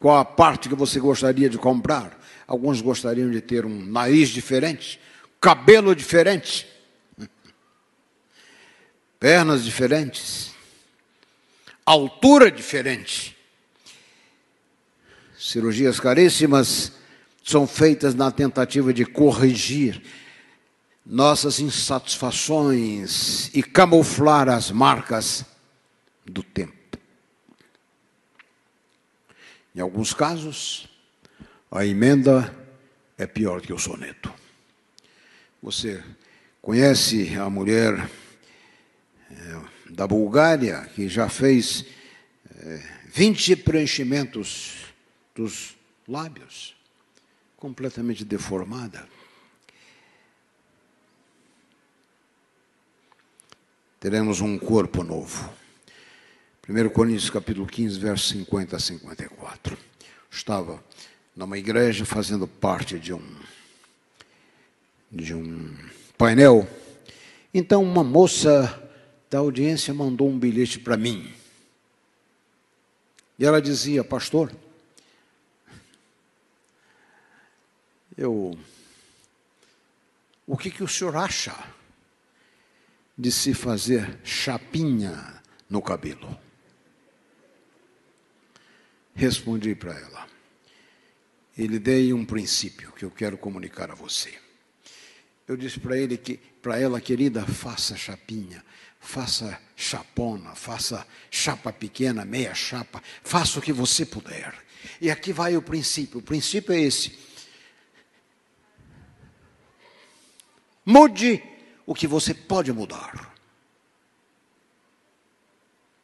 Qual 0.00 0.18
a 0.18 0.24
parte 0.24 0.68
que 0.68 0.74
você 0.74 0.98
gostaria 0.98 1.48
de 1.48 1.56
comprar? 1.56 2.20
Alguns 2.46 2.82
gostariam 2.82 3.30
de 3.30 3.40
ter 3.40 3.64
um 3.64 3.86
nariz 3.86 4.28
diferente, 4.30 5.00
cabelo 5.40 5.94
diferente, 5.94 6.66
pernas 9.18 9.64
diferentes, 9.64 10.52
altura 11.86 12.50
diferente. 12.50 13.34
Cirurgias 15.44 16.00
caríssimas 16.00 16.92
são 17.44 17.66
feitas 17.66 18.14
na 18.14 18.30
tentativa 18.30 18.94
de 18.94 19.04
corrigir 19.04 20.02
nossas 21.04 21.60
insatisfações 21.60 23.54
e 23.54 23.62
camuflar 23.62 24.48
as 24.48 24.70
marcas 24.70 25.44
do 26.24 26.42
tempo. 26.42 26.96
Em 29.76 29.80
alguns 29.80 30.14
casos, 30.14 30.88
a 31.70 31.84
emenda 31.84 32.50
é 33.18 33.26
pior 33.26 33.60
que 33.60 33.74
o 33.74 33.78
soneto. 33.78 34.32
Você 35.62 36.02
conhece 36.62 37.36
a 37.36 37.50
mulher 37.50 38.08
é, 39.30 39.60
da 39.90 40.06
Bulgária 40.06 40.88
que 40.94 41.06
já 41.06 41.28
fez 41.28 41.84
é, 42.62 42.80
20 43.12 43.56
preenchimentos 43.56 44.83
dos 45.34 45.76
lábios, 46.06 46.76
completamente 47.56 48.24
deformada. 48.24 49.08
Teremos 53.98 54.40
um 54.40 54.58
corpo 54.58 55.02
novo. 55.02 55.50
1 56.68 56.88
Coríntios 56.90 57.30
capítulo 57.30 57.66
15, 57.66 57.98
versos 57.98 58.28
50 58.28 58.76
a 58.76 58.78
54. 58.78 59.78
Estava 60.30 60.82
numa 61.34 61.58
igreja 61.58 62.04
fazendo 62.04 62.46
parte 62.46 62.98
de 62.98 63.12
um 63.12 63.22
de 65.10 65.34
um 65.34 65.74
painel. 66.18 66.68
Então 67.52 67.82
uma 67.82 68.02
moça 68.02 68.90
da 69.30 69.38
audiência 69.38 69.94
mandou 69.94 70.28
um 70.28 70.38
bilhete 70.38 70.78
para 70.80 70.96
mim. 70.96 71.32
E 73.38 73.44
ela 73.44 73.60
dizia: 73.60 74.04
"Pastor, 74.04 74.52
eu 78.16 78.58
o 80.46 80.56
que 80.56 80.70
que 80.70 80.82
o 80.82 80.88
senhor 80.88 81.16
acha 81.16 81.56
de 83.16 83.30
se 83.32 83.54
fazer 83.54 84.18
chapinha 84.24 85.42
no 85.68 85.80
cabelo?" 85.80 86.38
Respondi 89.14 89.74
para 89.74 89.98
ela. 89.98 90.26
Ele 91.56 91.78
dei 91.78 92.12
um 92.12 92.24
princípio 92.24 92.90
que 92.92 93.04
eu 93.04 93.10
quero 93.10 93.38
comunicar 93.38 93.90
a 93.90 93.94
você. 93.94 94.34
Eu 95.46 95.56
disse 95.56 95.78
para 95.78 95.96
ele 95.96 96.16
que, 96.16 96.36
para 96.36 96.78
ela, 96.78 97.00
querida, 97.00 97.46
faça 97.46 97.96
chapinha, 97.96 98.64
faça 98.98 99.60
chapona, 99.76 100.54
faça 100.54 101.06
chapa 101.30 101.72
pequena, 101.72 102.24
meia 102.24 102.54
chapa, 102.54 103.02
faça 103.22 103.58
o 103.58 103.62
que 103.62 103.72
você 103.72 104.04
puder. 104.04 104.54
E 105.00 105.10
aqui 105.10 105.32
vai 105.32 105.56
o 105.56 105.62
princípio. 105.62 106.18
O 106.18 106.22
princípio 106.22 106.72
é 106.72 106.80
esse. 106.80 107.16
Mude 110.84 111.42
o 111.86 111.94
que 111.94 112.06
você 112.06 112.34
pode 112.34 112.72
mudar. 112.72 113.34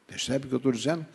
Percebe 0.07 0.45
o 0.45 0.49
que 0.49 0.55
eu 0.55 0.57
estou 0.57 0.71
dizendo? 0.71 1.05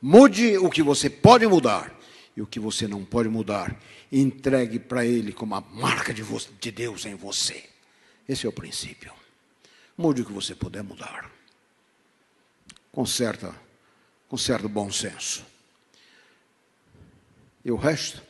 Mude 0.00 0.58
o 0.58 0.68
que 0.68 0.82
você 0.82 1.08
pode 1.08 1.46
mudar 1.46 1.96
e 2.36 2.42
o 2.42 2.46
que 2.46 2.58
você 2.58 2.88
não 2.88 3.04
pode 3.04 3.28
mudar. 3.28 3.78
Entregue 4.10 4.78
para 4.78 5.06
Ele 5.06 5.32
como 5.32 5.54
a 5.54 5.60
marca 5.60 6.12
de, 6.12 6.22
de 6.60 6.70
Deus 6.70 7.06
em 7.06 7.14
você. 7.14 7.64
Esse 8.28 8.46
é 8.46 8.48
o 8.48 8.52
princípio. 8.52 9.12
Mude 9.96 10.22
o 10.22 10.24
que 10.24 10.32
você 10.32 10.54
puder 10.54 10.82
mudar. 10.82 11.30
Conserta 12.90 13.54
com 14.28 14.36
certo 14.36 14.68
bom 14.68 14.90
senso. 14.90 15.44
E 17.64 17.70
o 17.70 17.76
resto, 17.76 18.22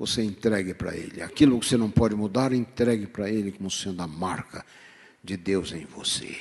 você 0.00 0.22
entregue 0.22 0.72
para 0.72 0.96
Ele. 0.96 1.20
Aquilo 1.20 1.60
que 1.60 1.66
você 1.66 1.76
não 1.76 1.90
pode 1.90 2.14
mudar, 2.14 2.54
entregue 2.54 3.06
para 3.06 3.28
Ele 3.28 3.52
como 3.52 3.70
sendo 3.70 4.02
a 4.02 4.06
marca 4.06 4.64
de 5.22 5.36
Deus 5.36 5.72
em 5.72 5.84
você. 5.84 6.38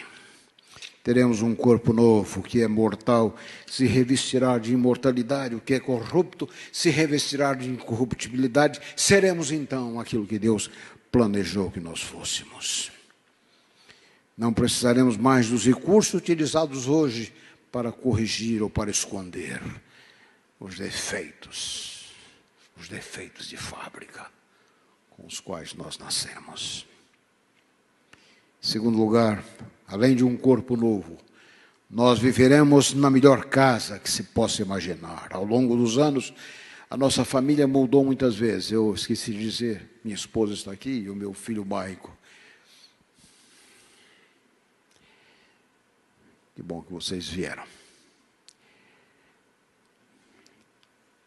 Teremos 1.03 1.41
um 1.41 1.53
corpo 1.53 1.91
novo, 1.91 2.41
que 2.41 2.61
é 2.61 2.69
mortal, 2.69 3.35
se 3.67 3.85
revestirá 3.85 4.57
de 4.57 4.71
imortalidade, 4.71 5.55
o 5.55 5.59
que 5.59 5.73
é 5.73 5.79
corrupto, 5.79 6.47
se 6.71 6.89
revestirá 6.89 7.53
de 7.53 7.69
incorruptibilidade. 7.69 8.79
Seremos 8.95 9.51
então 9.51 9.99
aquilo 9.99 10.25
que 10.25 10.39
Deus 10.39 10.71
planejou 11.11 11.69
que 11.69 11.81
nós 11.81 12.01
fôssemos. 12.01 12.93
Não 14.37 14.53
precisaremos 14.53 15.17
mais 15.17 15.49
dos 15.49 15.65
recursos 15.65 16.13
utilizados 16.13 16.87
hoje 16.87 17.33
para 17.69 17.91
corrigir 17.91 18.63
ou 18.63 18.69
para 18.69 18.89
esconder 18.89 19.61
os 20.61 20.77
defeitos, 20.77 21.98
os 22.79 22.87
defeitos 22.87 23.47
de 23.47 23.57
fábrica 23.57 24.25
com 25.09 25.25
os 25.25 25.39
quais 25.39 25.73
nós 25.73 25.97
nascemos. 25.97 26.87
Em 28.63 28.67
segundo 28.67 28.97
lugar, 28.97 29.43
além 29.87 30.15
de 30.15 30.23
um 30.23 30.37
corpo 30.37 30.77
novo, 30.77 31.17
nós 31.89 32.19
viveremos 32.19 32.93
na 32.93 33.09
melhor 33.09 33.45
casa 33.45 33.99
que 33.99 34.09
se 34.09 34.23
possa 34.23 34.61
imaginar. 34.61 35.29
Ao 35.31 35.43
longo 35.43 35.75
dos 35.75 35.97
anos, 35.97 36.33
a 36.89 36.95
nossa 36.95 37.25
família 37.25 37.67
mudou 37.67 38.05
muitas 38.05 38.35
vezes. 38.35 38.71
Eu 38.71 38.93
esqueci 38.93 39.33
de 39.33 39.39
dizer, 39.39 39.99
minha 40.03 40.15
esposa 40.15 40.53
está 40.53 40.71
aqui 40.71 40.89
e 40.89 41.09
o 41.09 41.15
meu 41.15 41.33
filho 41.33 41.65
Maico. 41.65 42.15
Que 46.55 46.61
bom 46.61 46.81
que 46.81 46.91
vocês 46.91 47.27
vieram. 47.27 47.78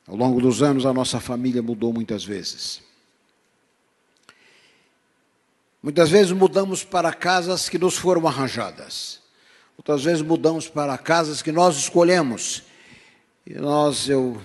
Ao 0.06 0.16
longo 0.16 0.40
dos 0.40 0.62
anos, 0.62 0.84
a 0.84 0.92
nossa 0.92 1.20
família 1.20 1.62
mudou 1.62 1.92
muitas 1.92 2.24
vezes. 2.24 2.82
Muitas 5.82 6.10
vezes 6.10 6.32
mudamos 6.32 6.84
para 6.84 7.12
casas 7.12 7.68
que 7.68 7.78
nos 7.78 7.96
foram 7.96 8.26
arranjadas. 8.26 9.20
Outras 9.76 10.04
vezes 10.04 10.22
mudamos 10.22 10.68
para 10.68 10.96
casas 10.96 11.42
que 11.42 11.50
nós 11.50 11.76
escolhemos. 11.76 12.62
E 13.44 13.54
nós, 13.54 14.08
eu 14.08 14.40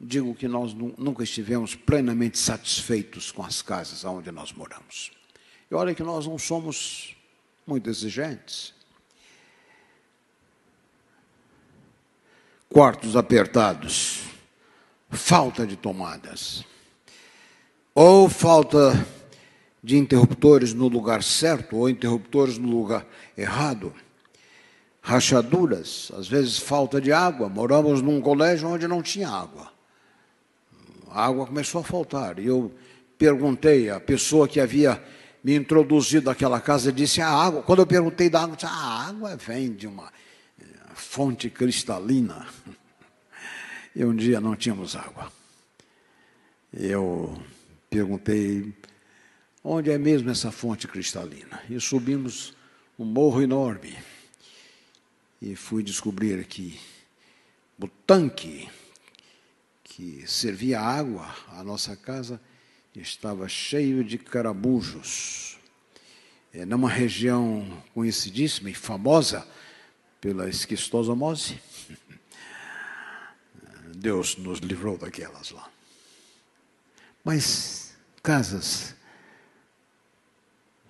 digo 0.00 0.34
que 0.34 0.46
nós 0.46 0.72
nunca 0.72 1.24
estivemos 1.24 1.74
plenamente 1.74 2.38
satisfeitos 2.38 3.32
com 3.32 3.42
as 3.42 3.62
casas 3.62 4.04
onde 4.04 4.30
nós 4.30 4.52
moramos. 4.52 5.10
E 5.68 5.74
olha 5.74 5.94
que 5.94 6.02
nós 6.02 6.26
não 6.26 6.38
somos 6.38 7.16
muito 7.66 7.90
exigentes. 7.90 8.75
Quartos 12.68 13.16
apertados, 13.16 14.24
falta 15.08 15.66
de 15.66 15.76
tomadas, 15.76 16.64
ou 17.94 18.28
falta 18.28 19.06
de 19.82 19.96
interruptores 19.96 20.74
no 20.74 20.88
lugar 20.88 21.22
certo 21.22 21.76
ou 21.76 21.88
interruptores 21.88 22.58
no 22.58 22.68
lugar 22.68 23.06
errado. 23.38 23.94
Rachaduras, 25.00 26.10
às 26.18 26.26
vezes 26.26 26.58
falta 26.58 27.00
de 27.00 27.12
água. 27.12 27.48
Moramos 27.48 28.02
num 28.02 28.20
colégio 28.20 28.68
onde 28.68 28.88
não 28.88 29.00
tinha 29.00 29.28
água. 29.28 29.70
A 31.08 31.24
água 31.24 31.46
começou 31.46 31.80
a 31.80 31.84
faltar. 31.84 32.40
E 32.40 32.46
eu 32.46 32.74
perguntei 33.16 33.88
à 33.88 34.00
pessoa 34.00 34.48
que 34.48 34.58
havia 34.58 35.00
me 35.42 35.54
introduzido 35.54 36.28
àquela 36.28 36.60
casa, 36.60 36.92
disse: 36.92 37.22
a 37.22 37.28
água. 37.28 37.62
Quando 37.62 37.78
eu 37.78 37.86
perguntei 37.86 38.28
da 38.28 38.42
água, 38.42 38.56
disse: 38.56 38.66
a 38.66 39.08
água 39.08 39.36
vem 39.36 39.72
de 39.72 39.86
uma 39.86 40.12
fonte 41.06 41.48
cristalina. 41.50 42.46
E 43.94 44.04
um 44.04 44.14
dia 44.14 44.40
não 44.40 44.54
tínhamos 44.54 44.94
água. 44.94 45.32
Eu 46.72 47.40
perguntei 47.88 48.74
Onde 49.68 49.90
é 49.90 49.98
mesmo 49.98 50.30
essa 50.30 50.52
fonte 50.52 50.86
cristalina? 50.86 51.60
E 51.68 51.80
subimos 51.80 52.54
um 52.96 53.04
morro 53.04 53.42
enorme. 53.42 53.98
E 55.42 55.56
fui 55.56 55.82
descobrir 55.82 56.44
que 56.44 56.78
o 57.76 57.88
tanque 57.88 58.70
que 59.82 60.22
servia 60.24 60.80
água 60.80 61.34
à 61.48 61.64
nossa 61.64 61.96
casa 61.96 62.40
estava 62.94 63.48
cheio 63.48 64.04
de 64.04 64.18
carabujos. 64.18 65.58
É 66.54 66.64
numa 66.64 66.88
região 66.88 67.82
conhecidíssima 67.92 68.70
e 68.70 68.74
famosa 68.74 69.44
pela 70.26 70.48
esquistosomose. 70.48 71.56
Deus 73.94 74.36
nos 74.36 74.58
livrou 74.58 74.98
daquelas 74.98 75.52
lá. 75.52 75.70
Mas 77.22 77.96
casas 78.24 78.92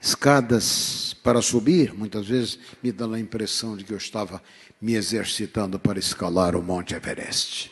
escadas 0.01 1.13
para 1.23 1.43
subir, 1.43 1.93
muitas 1.93 2.27
vezes 2.27 2.59
me 2.83 2.91
dando 2.91 3.15
a 3.15 3.21
impressão 3.21 3.77
de 3.77 3.85
que 3.85 3.93
eu 3.93 3.99
estava 3.99 4.43
me 4.81 4.95
exercitando 4.95 5.79
para 5.79 5.99
escalar 5.99 6.57
o 6.57 6.63
Monte 6.63 6.95
Everest. 6.95 7.71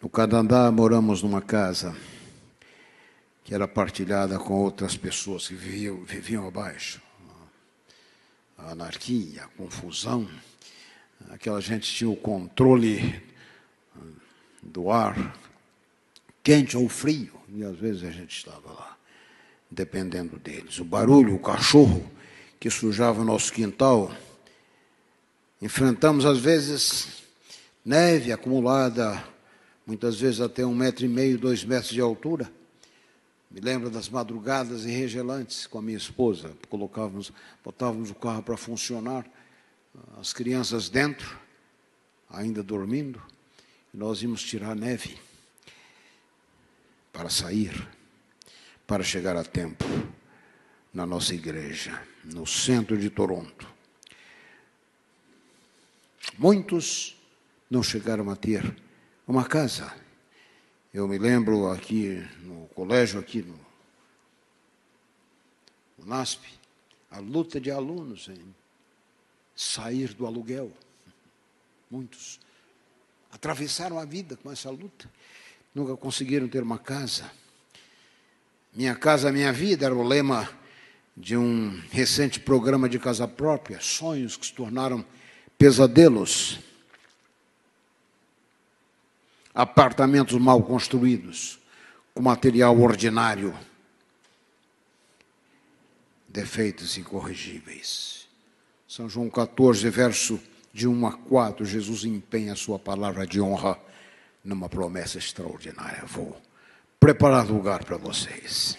No 0.00 0.08
Canadá 0.08 0.72
moramos 0.72 1.22
numa 1.22 1.40
casa 1.40 1.96
que 3.44 3.54
era 3.54 3.68
partilhada 3.68 4.40
com 4.40 4.54
outras 4.54 4.96
pessoas 4.96 5.46
que 5.46 5.54
viviam, 5.54 6.02
viviam 6.02 6.48
abaixo. 6.48 7.00
A 8.64 8.72
anarquia, 8.72 9.44
a 9.44 9.48
confusão. 9.48 10.28
Aquela 11.30 11.60
gente 11.60 11.90
tinha 11.90 12.10
o 12.10 12.16
controle 12.16 13.22
do 14.62 14.90
ar, 14.90 15.36
quente 16.42 16.76
ou 16.76 16.88
frio. 16.88 17.32
E 17.48 17.64
às 17.64 17.76
vezes 17.76 18.04
a 18.04 18.10
gente 18.10 18.36
estava 18.36 18.72
lá, 18.72 18.96
dependendo 19.70 20.38
deles. 20.38 20.78
O 20.78 20.84
barulho, 20.84 21.34
o 21.34 21.38
cachorro 21.38 22.10
que 22.62 22.70
sujava 22.70 23.22
o 23.22 23.24
nosso 23.24 23.52
quintal. 23.52 24.14
Enfrentamos, 25.60 26.24
às 26.24 26.38
vezes, 26.38 27.24
neve 27.84 28.30
acumulada, 28.30 29.20
muitas 29.84 30.20
vezes 30.20 30.40
até 30.40 30.64
um 30.64 30.72
metro 30.72 31.04
e 31.04 31.08
meio, 31.08 31.36
dois 31.36 31.64
metros 31.64 31.92
de 31.92 32.00
altura. 32.00 32.48
Me 33.52 33.60
lembro 33.60 33.90
das 33.90 34.08
madrugadas 34.08 34.86
enregelantes 34.86 35.66
com 35.66 35.78
a 35.78 35.82
minha 35.82 35.98
esposa. 35.98 36.56
Colocávamos, 36.70 37.30
botávamos 37.62 38.10
o 38.10 38.14
carro 38.14 38.42
para 38.42 38.56
funcionar, 38.56 39.26
as 40.18 40.32
crianças 40.32 40.88
dentro, 40.88 41.38
ainda 42.30 42.62
dormindo, 42.62 43.22
e 43.92 43.96
nós 43.98 44.22
íamos 44.22 44.42
tirar 44.42 44.74
neve 44.74 45.18
para 47.12 47.28
sair, 47.28 47.86
para 48.86 49.04
chegar 49.04 49.36
a 49.36 49.44
tempo 49.44 49.84
na 50.94 51.04
nossa 51.04 51.34
igreja, 51.34 52.02
no 52.24 52.46
centro 52.46 52.96
de 52.96 53.10
Toronto. 53.10 53.68
Muitos 56.38 57.20
não 57.70 57.82
chegaram 57.82 58.30
a 58.30 58.36
ter 58.36 58.74
uma 59.28 59.44
casa. 59.44 60.01
Eu 60.92 61.08
me 61.08 61.18
lembro 61.18 61.68
aqui 61.70 62.22
no 62.42 62.66
colégio, 62.68 63.18
aqui 63.18 63.42
no, 63.42 63.58
no 65.98 66.06
NASP, 66.06 66.46
a 67.10 67.18
luta 67.18 67.60
de 67.60 67.70
alunos 67.70 68.28
em 68.28 68.54
sair 69.54 70.14
do 70.14 70.26
aluguel. 70.26 70.70
Muitos 71.90 72.38
atravessaram 73.30 73.98
a 73.98 74.04
vida 74.04 74.36
com 74.36 74.50
essa 74.50 74.70
luta 74.70 75.08
nunca 75.74 75.96
conseguiram 75.96 76.48
ter 76.48 76.62
uma 76.62 76.78
casa. 76.78 77.30
Minha 78.74 78.94
casa, 78.94 79.32
minha 79.32 79.52
vida 79.52 79.86
era 79.86 79.94
o 79.94 80.02
lema 80.02 80.48
de 81.16 81.36
um 81.36 81.80
recente 81.90 82.40
programa 82.40 82.88
de 82.88 82.98
casa 82.98 83.28
própria, 83.28 83.80
sonhos 83.80 84.36
que 84.36 84.46
se 84.46 84.52
tornaram 84.52 85.04
pesadelos. 85.58 86.58
Apartamentos 89.54 90.38
mal 90.38 90.62
construídos, 90.62 91.58
com 92.14 92.22
material 92.22 92.78
ordinário, 92.80 93.54
defeitos 96.28 96.96
incorrigíveis. 96.96 98.26
São 98.88 99.08
João 99.08 99.28
14, 99.28 99.88
verso 99.90 100.40
de 100.72 100.88
1 100.88 101.06
a 101.06 101.12
4, 101.12 101.64
Jesus 101.66 102.04
empenha 102.04 102.54
a 102.54 102.56
sua 102.56 102.78
palavra 102.78 103.26
de 103.26 103.40
honra 103.40 103.78
numa 104.42 104.68
promessa 104.68 105.18
extraordinária. 105.18 106.04
Vou 106.06 106.40
preparar 106.98 107.46
lugar 107.46 107.84
para 107.84 107.96
vocês. 107.96 108.78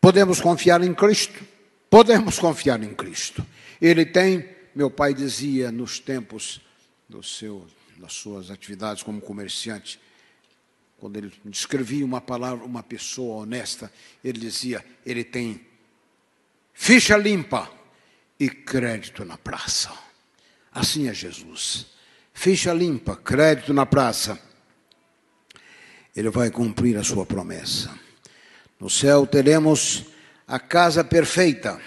Podemos 0.00 0.40
confiar 0.40 0.82
em 0.82 0.92
Cristo? 0.92 1.44
Podemos 1.88 2.38
confiar 2.38 2.82
em 2.82 2.92
Cristo. 2.92 3.46
Ele 3.80 4.04
tem, 4.04 4.48
meu 4.74 4.90
pai 4.90 5.14
dizia 5.14 5.70
nos 5.70 5.98
tempos 6.00 6.60
do 7.08 7.22
seu, 7.22 7.66
das 8.04 8.12
suas 8.12 8.50
atividades 8.50 9.02
como 9.02 9.18
comerciante, 9.18 9.98
quando 10.98 11.16
ele 11.16 11.32
descrevia 11.42 12.04
uma 12.04 12.20
palavra, 12.20 12.62
uma 12.62 12.82
pessoa 12.82 13.42
honesta, 13.42 13.90
ele 14.22 14.38
dizia: 14.38 14.84
ele 15.06 15.24
tem 15.24 15.66
ficha 16.74 17.16
limpa 17.16 17.70
e 18.38 18.50
crédito 18.50 19.24
na 19.24 19.38
praça. 19.38 19.90
Assim 20.70 21.08
é 21.08 21.14
Jesus. 21.14 21.86
Ficha 22.34 22.74
limpa, 22.74 23.16
crédito 23.16 23.72
na 23.72 23.86
praça. 23.86 24.38
Ele 26.14 26.28
vai 26.28 26.50
cumprir 26.50 26.98
a 26.98 27.02
sua 27.02 27.24
promessa. 27.24 27.98
No 28.78 28.90
céu 28.90 29.26
teremos 29.26 30.04
a 30.46 30.58
casa 30.58 31.02
perfeita. 31.02 31.80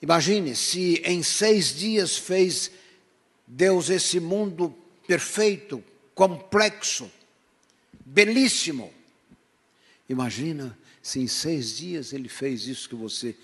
Imagine 0.00 0.56
se 0.56 1.00
em 1.04 1.22
seis 1.22 1.72
dias 1.72 2.16
fez 2.16 2.72
Deus 3.46 3.88
esse 3.88 4.18
mundo 4.18 4.81
perfeito, 5.06 5.82
complexo, 6.14 7.10
belíssimo. 8.04 8.92
Imagina 10.08 10.76
se 11.02 11.20
em 11.20 11.26
seis 11.26 11.76
dias 11.76 12.12
ele 12.12 12.28
fez 12.28 12.66
isso 12.66 12.88
que 12.88 12.94
você 12.94 13.36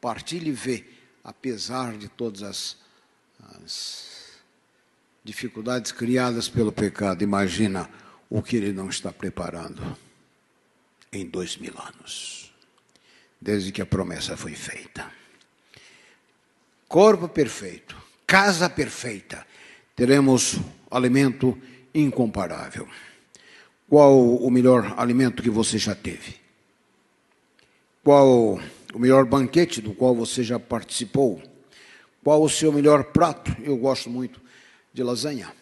partilha 0.00 0.48
e 0.48 0.52
vê, 0.52 0.84
apesar 1.22 1.96
de 1.96 2.08
todas 2.08 2.42
as, 2.42 2.76
as 3.56 4.38
dificuldades 5.22 5.92
criadas 5.92 6.48
pelo 6.48 6.72
pecado. 6.72 7.22
Imagina 7.22 7.88
o 8.28 8.42
que 8.42 8.56
ele 8.56 8.72
não 8.72 8.88
está 8.88 9.12
preparando 9.12 9.96
em 11.12 11.24
dois 11.26 11.56
mil 11.56 11.74
anos, 11.78 12.52
desde 13.40 13.70
que 13.70 13.80
a 13.80 13.86
promessa 13.86 14.36
foi 14.36 14.54
feita. 14.54 15.10
Corpo 16.88 17.28
perfeito, 17.28 17.96
casa 18.26 18.68
perfeita, 18.68 19.46
teremos 19.96 20.56
alimento 20.94 21.58
incomparável. 21.92 22.88
Qual 23.88 24.36
o 24.36 24.50
melhor 24.50 24.94
alimento 24.96 25.42
que 25.42 25.50
você 25.50 25.76
já 25.76 25.94
teve? 25.94 26.36
Qual 28.02 28.60
o 28.94 28.98
melhor 28.98 29.24
banquete 29.24 29.80
do 29.80 29.92
qual 29.92 30.14
você 30.14 30.42
já 30.42 30.58
participou? 30.58 31.42
Qual 32.22 32.42
o 32.42 32.48
seu 32.48 32.72
melhor 32.72 33.04
prato? 33.04 33.54
Eu 33.62 33.76
gosto 33.76 34.08
muito 34.08 34.40
de 34.92 35.02
lasanha. 35.02 35.52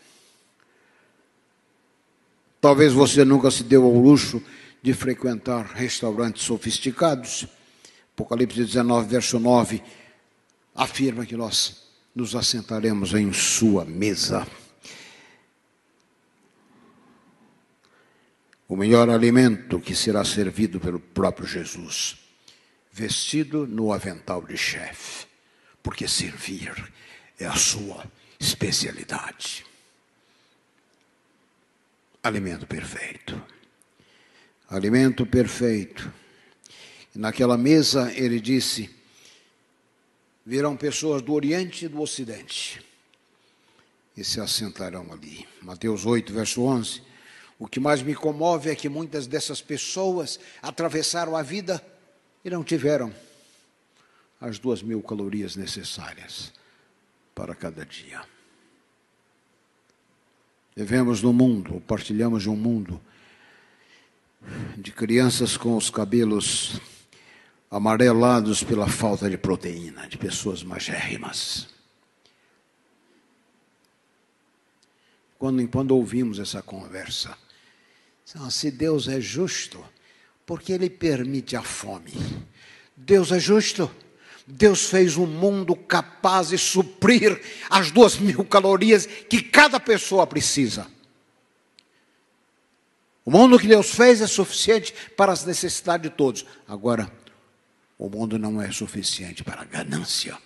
Talvez 2.60 2.92
você 2.92 3.24
nunca 3.24 3.50
se 3.50 3.64
deu 3.64 3.84
ao 3.84 3.92
luxo 3.92 4.40
de 4.82 4.92
frequentar 4.92 5.64
restaurantes 5.74 6.42
sofisticados. 6.42 7.46
Apocalipse 8.14 8.62
19, 8.62 9.08
verso 9.08 9.38
9, 9.38 9.82
afirma 10.74 11.24
que 11.24 11.36
nós 11.36 11.82
nos 12.14 12.36
assentaremos 12.36 13.14
em 13.14 13.32
sua 13.32 13.84
mesa. 13.84 14.46
O 18.72 18.76
melhor 18.76 19.10
alimento 19.10 19.78
que 19.78 19.94
será 19.94 20.24
servido 20.24 20.80
pelo 20.80 20.98
próprio 20.98 21.46
Jesus, 21.46 22.16
vestido 22.90 23.66
no 23.66 23.92
avental 23.92 24.42
de 24.42 24.56
chefe, 24.56 25.26
porque 25.82 26.08
servir 26.08 26.90
é 27.38 27.44
a 27.44 27.54
sua 27.54 28.02
especialidade. 28.40 29.66
Alimento 32.22 32.66
perfeito. 32.66 33.42
Alimento 34.70 35.26
perfeito. 35.26 36.10
Naquela 37.14 37.58
mesa 37.58 38.10
ele 38.14 38.40
disse: 38.40 38.88
virão 40.46 40.78
pessoas 40.78 41.20
do 41.20 41.34
Oriente 41.34 41.84
e 41.84 41.88
do 41.88 42.00
Ocidente 42.00 42.82
e 44.16 44.24
se 44.24 44.40
assentarão 44.40 45.12
ali. 45.12 45.46
Mateus 45.60 46.06
8, 46.06 46.32
verso 46.32 46.62
11. 46.62 47.11
O 47.62 47.68
que 47.68 47.78
mais 47.78 48.02
me 48.02 48.12
comove 48.12 48.70
é 48.70 48.74
que 48.74 48.88
muitas 48.88 49.28
dessas 49.28 49.60
pessoas 49.62 50.40
atravessaram 50.60 51.36
a 51.36 51.42
vida 51.42 51.80
e 52.44 52.50
não 52.50 52.64
tiveram 52.64 53.14
as 54.40 54.58
duas 54.58 54.82
mil 54.82 55.00
calorias 55.00 55.54
necessárias 55.54 56.52
para 57.32 57.54
cada 57.54 57.86
dia. 57.86 58.20
Vivemos 60.74 61.22
no 61.22 61.32
mundo, 61.32 61.80
partilhamos 61.86 62.42
de 62.42 62.50
um 62.50 62.56
mundo 62.56 63.00
de 64.76 64.90
crianças 64.90 65.56
com 65.56 65.76
os 65.76 65.88
cabelos 65.88 66.80
amarelados 67.70 68.64
pela 68.64 68.88
falta 68.88 69.30
de 69.30 69.38
proteína, 69.38 70.08
de 70.08 70.18
pessoas 70.18 70.64
magérrimas. 70.64 71.68
Quando, 75.38 75.68
quando 75.68 75.92
ouvimos 75.92 76.40
essa 76.40 76.60
conversa, 76.60 77.38
se 78.50 78.70
Deus 78.70 79.08
é 79.08 79.20
justo, 79.20 79.84
porque 80.46 80.72
Ele 80.72 80.88
permite 80.88 81.56
a 81.56 81.62
fome? 81.62 82.12
Deus 82.96 83.32
é 83.32 83.38
justo 83.38 83.90
Deus 84.46 84.86
fez 84.86 85.16
um 85.16 85.26
mundo 85.26 85.74
capaz 85.74 86.48
de 86.48 86.58
suprir 86.58 87.40
as 87.70 87.90
duas 87.90 88.18
mil 88.18 88.44
calorias 88.44 89.06
que 89.06 89.40
cada 89.40 89.78
pessoa 89.78 90.26
precisa. 90.26 90.86
O 93.24 93.30
mundo 93.30 93.58
que 93.58 93.68
Deus 93.68 93.94
fez 93.94 94.20
é 94.20 94.26
suficiente 94.26 94.92
para 95.16 95.32
as 95.32 95.44
necessidades 95.44 96.10
de 96.10 96.16
todos. 96.16 96.44
Agora, 96.66 97.10
o 97.96 98.08
mundo 98.08 98.36
não 98.38 98.60
é 98.60 98.72
suficiente 98.72 99.44
para 99.44 99.62
a 99.62 99.64
ganância 99.64 100.36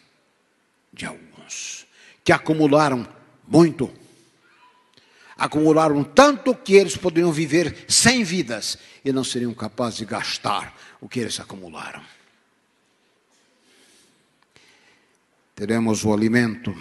de 0.92 1.06
alguns 1.06 1.86
que 2.22 2.32
acumularam 2.32 3.08
muito. 3.48 3.90
Acumularam 5.36 6.02
tanto 6.02 6.54
que 6.54 6.74
eles 6.74 6.96
poderiam 6.96 7.30
viver 7.30 7.84
sem 7.88 8.24
vidas 8.24 8.78
e 9.04 9.12
não 9.12 9.22
seriam 9.22 9.52
capazes 9.52 9.98
de 9.98 10.04
gastar 10.04 10.74
o 11.00 11.08
que 11.08 11.20
eles 11.20 11.38
acumularam. 11.38 12.02
teremos 15.56 16.04
o 16.04 16.12
alimento, 16.12 16.76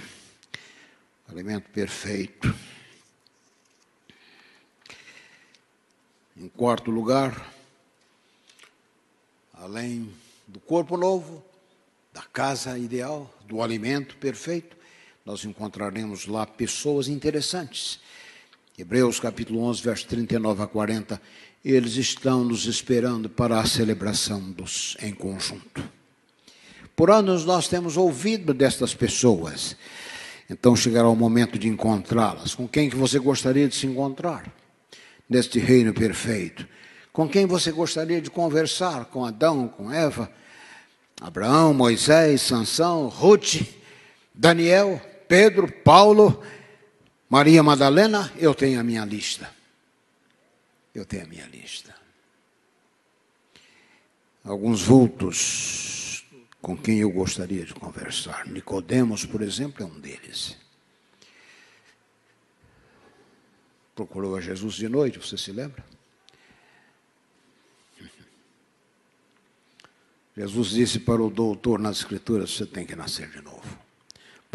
alimento 1.30 1.70
perfeito. 1.70 2.54
Em 6.36 6.50
quarto 6.50 6.91
lugar, 6.91 7.54
além 9.54 10.13
do 10.46 10.60
corpo 10.60 10.98
novo, 10.98 11.41
da 12.12 12.24
casa 12.24 12.78
ideal, 12.78 13.34
do 13.46 13.62
alimento 13.62 14.18
perfeito, 14.18 14.76
nós 15.26 15.46
encontraremos 15.46 16.26
lá 16.26 16.46
pessoas 16.46 17.08
interessantes. 17.08 18.02
Hebreus 18.78 19.22
capítulo 19.22 19.62
11, 19.64 19.82
verso 19.82 20.06
39 20.06 20.64
a 20.64 20.68
40, 20.68 21.22
eles 21.64 21.96
estão 21.96 22.44
nos 22.44 22.66
esperando 22.66 23.30
para 23.30 23.58
a 23.58 23.66
celebração 23.66 24.52
dos 24.52 24.98
em 25.02 25.14
conjunto. 25.14 25.82
Por 26.94 27.10
anos 27.10 27.46
nós 27.46 27.70
temos 27.70 27.96
ouvido 27.96 28.54
destas 28.54 28.94
pessoas. 28.94 29.78
Então 30.50 30.76
chegará 30.76 31.08
o 31.08 31.16
momento 31.16 31.58
de 31.58 31.70
encontrá-las. 31.70 32.54
Com 32.54 32.68
quem 32.68 32.90
que 32.90 32.98
você 32.98 33.18
gostaria 33.18 33.66
de 33.66 33.76
se 33.76 33.88
encontrar? 33.88 34.54
Neste 35.30 35.58
reino 35.58 35.94
perfeito. 35.94 36.68
Com 37.14 37.30
quem 37.30 37.46
você 37.46 37.72
gostaria 37.72 38.20
de 38.20 38.30
conversar? 38.30 39.06
Com 39.06 39.24
Adão, 39.24 39.70
com 39.70 39.90
Eva, 39.90 40.30
Abraão, 41.22 41.74
Moisés, 41.74 42.42
Sansão, 42.42 43.08
Ruth, 43.08 43.62
Daniel, 44.34 45.02
Pedro, 45.30 45.72
Paulo, 45.72 46.44
Maria 47.30 47.64
Madalena? 47.64 48.32
Eu 48.38 48.54
tenho 48.54 48.80
a 48.80 48.84
minha 48.84 49.04
lista. 49.04 49.54
Eu 50.94 51.06
tenho 51.06 51.24
a 51.24 51.28
minha 51.28 51.46
lista. 51.48 51.96
Alguns 54.44 54.84
vultos 54.84 56.26
com 56.62 56.78
quem 56.78 57.00
eu 57.00 57.12
gostaria 57.12 57.66
de 57.66 57.74
conversar. 57.74 58.48
Nicodemos, 58.48 59.26
por 59.26 59.42
exemplo, 59.42 59.84
é 59.84 59.86
um 59.86 60.00
deles. 60.00 60.58
Procurou 63.96 64.36
a 64.36 64.42
Jesus 64.42 64.76
de 64.76 64.90
noite, 64.90 65.20
você 65.20 65.38
se 65.38 65.52
lembra? 65.52 65.84
Jesus 70.38 70.70
disse 70.70 71.00
para 71.00 71.24
o 71.24 71.30
doutor 71.30 71.80
nas 71.80 71.98
escrituras: 71.98 72.52
você 72.52 72.66
tem 72.66 72.86
que 72.86 72.96
nascer 72.96 73.30
de 73.30 73.42
novo. 73.42 73.85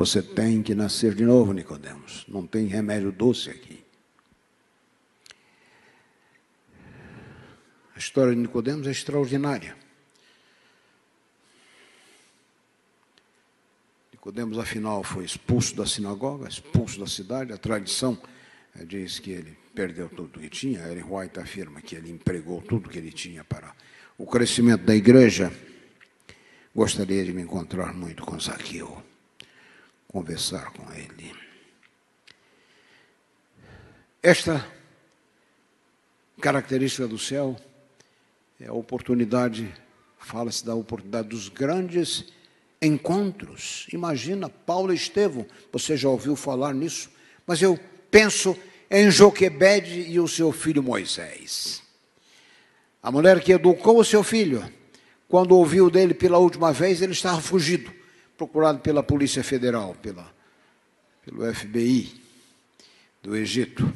Você 0.00 0.22
tem 0.22 0.62
que 0.62 0.74
nascer 0.74 1.14
de 1.14 1.26
novo, 1.26 1.52
Nicodemos. 1.52 2.24
Não 2.26 2.46
tem 2.46 2.66
remédio 2.66 3.12
doce 3.12 3.50
aqui. 3.50 3.84
A 7.94 7.98
história 7.98 8.34
de 8.34 8.40
Nicodemos 8.40 8.86
é 8.86 8.92
extraordinária. 8.92 9.76
Nicodemos, 14.10 14.56
afinal, 14.56 15.04
foi 15.04 15.26
expulso 15.26 15.76
da 15.76 15.84
sinagoga, 15.84 16.48
expulso 16.48 16.98
da 16.98 17.06
cidade. 17.06 17.52
A 17.52 17.58
tradição 17.58 18.18
é, 18.74 18.86
diz 18.86 19.18
que 19.18 19.32
ele 19.32 19.54
perdeu 19.74 20.08
tudo 20.08 20.40
que 20.40 20.48
tinha. 20.48 20.80
Ellen 20.88 21.04
White 21.10 21.38
afirma 21.38 21.82
que 21.82 21.94
ele 21.94 22.10
empregou 22.10 22.62
tudo 22.62 22.88
que 22.88 22.96
ele 22.96 23.12
tinha 23.12 23.44
para 23.44 23.74
o 24.16 24.24
crescimento 24.24 24.82
da 24.82 24.96
igreja. 24.96 25.52
Gostaria 26.74 27.22
de 27.22 27.34
me 27.34 27.42
encontrar 27.42 27.92
muito 27.92 28.24
com 28.24 28.40
Zaqueu, 28.40 29.09
conversar 30.10 30.72
com 30.72 30.92
ele. 30.92 31.32
Esta 34.20 34.66
característica 36.40 37.06
do 37.06 37.18
céu 37.18 37.56
é 38.60 38.66
a 38.66 38.72
oportunidade, 38.72 39.72
fala-se 40.18 40.66
da 40.66 40.74
oportunidade 40.74 41.28
dos 41.28 41.48
grandes 41.48 42.24
encontros. 42.82 43.86
Imagina, 43.92 44.48
Paulo 44.48 44.92
e 44.92 44.96
Estevão, 44.96 45.46
você 45.72 45.96
já 45.96 46.08
ouviu 46.08 46.34
falar 46.34 46.74
nisso? 46.74 47.08
Mas 47.46 47.62
eu 47.62 47.78
penso 48.10 48.56
em 48.90 49.10
Joquebede 49.12 50.00
e 50.10 50.18
o 50.18 50.26
seu 50.26 50.50
filho 50.50 50.82
Moisés. 50.82 51.82
A 53.00 53.12
mulher 53.12 53.40
que 53.40 53.52
educou 53.52 54.00
o 54.00 54.04
seu 54.04 54.24
filho, 54.24 54.68
quando 55.28 55.56
ouviu 55.56 55.88
dele 55.88 56.14
pela 56.14 56.38
última 56.38 56.72
vez, 56.72 57.00
ele 57.00 57.12
estava 57.12 57.40
fugido, 57.40 57.99
procurado 58.40 58.80
pela 58.80 59.02
Polícia 59.02 59.44
Federal, 59.44 59.94
pela, 59.96 60.34
pelo 61.22 61.54
FBI 61.54 62.18
do 63.22 63.36
Egito. 63.36 63.92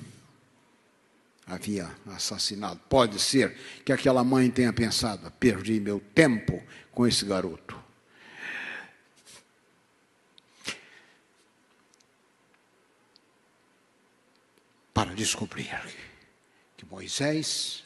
Havia 1.46 1.90
assassinado. 2.08 2.78
Pode 2.86 3.18
ser 3.18 3.56
que 3.86 3.90
aquela 3.90 4.22
mãe 4.22 4.50
tenha 4.50 4.70
pensado: 4.70 5.30
perdi 5.32 5.80
meu 5.80 5.98
tempo 6.14 6.62
com 6.92 7.06
esse 7.06 7.24
garoto. 7.24 7.82
Para 14.92 15.14
descobrir 15.14 15.70
que 16.76 16.84
Moisés 16.84 17.82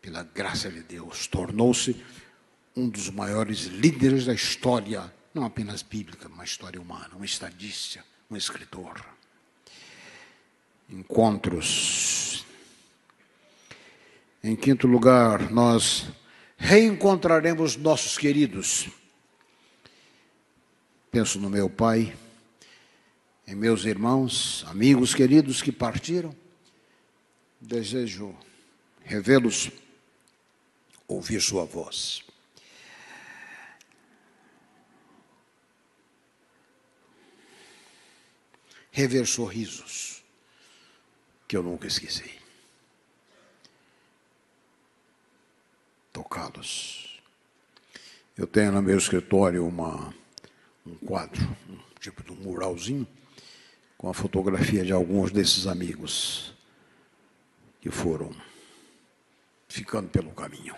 pela 0.00 0.22
graça 0.22 0.70
de 0.70 0.82
Deus, 0.82 1.26
tornou-se 1.26 1.96
um 2.76 2.86
dos 2.86 3.08
maiores 3.08 3.60
líderes 3.64 4.26
da 4.26 4.34
história, 4.34 5.10
não 5.34 5.44
apenas 5.44 5.82
bíblica, 5.82 6.28
mas 6.28 6.50
história 6.50 6.80
humana, 6.80 7.10
um 7.16 7.24
estadista, 7.24 8.04
um 8.30 8.36
escritor. 8.36 9.04
Encontros. 10.88 12.46
Em 14.42 14.54
quinto 14.54 14.86
lugar, 14.86 15.50
nós 15.50 16.06
reencontraremos 16.56 17.76
nossos 17.76 18.16
queridos. 18.16 18.88
Penso 21.10 21.40
no 21.40 21.50
meu 21.50 21.68
pai, 21.68 22.16
em 23.46 23.54
meus 23.54 23.84
irmãos, 23.84 24.64
amigos 24.68 25.14
queridos 25.14 25.60
que 25.60 25.72
partiram. 25.72 26.34
Desejo 27.60 28.36
revê-los 29.02 29.70
ouvir 31.08 31.40
sua 31.40 31.64
voz. 31.64 32.23
Rever 38.96 39.26
sorrisos 39.26 40.22
que 41.48 41.56
eu 41.56 41.64
nunca 41.64 41.88
esqueci. 41.88 42.30
Tocá-los. 46.12 47.20
Eu 48.38 48.46
tenho 48.46 48.70
no 48.70 48.80
meu 48.80 48.96
escritório 48.96 49.66
uma, 49.66 50.14
um 50.86 50.94
quadro, 50.94 51.44
um 51.68 51.76
tipo 51.98 52.22
de 52.22 52.30
um 52.30 52.36
muralzinho, 52.36 53.04
com 53.98 54.08
a 54.08 54.14
fotografia 54.14 54.84
de 54.84 54.92
alguns 54.92 55.32
desses 55.32 55.66
amigos 55.66 56.54
que 57.80 57.90
foram 57.90 58.32
ficando 59.68 60.08
pelo 60.08 60.30
caminho. 60.30 60.76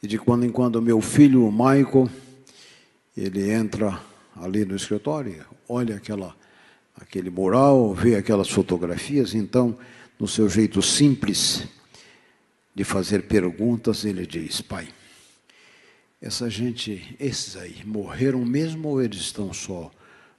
E 0.00 0.06
de 0.06 0.20
quando 0.20 0.46
em 0.46 0.52
quando 0.52 0.80
meu 0.80 1.00
filho, 1.00 1.48
o 1.48 1.50
Michael, 1.50 2.08
ele 3.16 3.50
entra 3.50 4.00
ali 4.36 4.64
no 4.64 4.76
escritório, 4.76 5.44
olha 5.68 5.96
aquela, 5.96 6.36
aquele 6.96 7.30
mural, 7.30 7.94
vê 7.94 8.16
aquelas 8.16 8.48
fotografias, 8.48 9.34
então, 9.34 9.78
no 10.18 10.26
seu 10.26 10.48
jeito 10.48 10.80
simples 10.82 11.66
de 12.74 12.84
fazer 12.84 13.22
perguntas, 13.22 14.04
ele 14.04 14.26
diz: 14.26 14.60
Pai, 14.60 14.88
essa 16.20 16.48
gente, 16.48 17.16
esses 17.20 17.56
aí, 17.56 17.84
morreram 17.84 18.44
mesmo 18.44 18.88
ou 18.88 19.02
eles 19.02 19.20
estão 19.20 19.52
só 19.52 19.90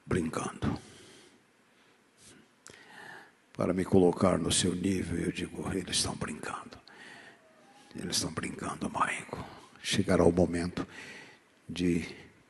brincando? 0.06 0.80
Para 3.54 3.74
me 3.74 3.86
colocar 3.86 4.38
no 4.38 4.52
seu 4.52 4.76
nível, 4.76 5.17
eu 5.17 5.32
digo: 5.32 5.67
eles 5.74 5.98
estão 5.98 6.15
brincando. 6.15 6.78
Eles 7.96 8.17
estão 8.17 8.32
brincando, 8.32 8.89
Maico. 8.89 9.43
Chegará 9.82 10.24
o 10.24 10.32
momento 10.32 10.88
de 11.67 12.06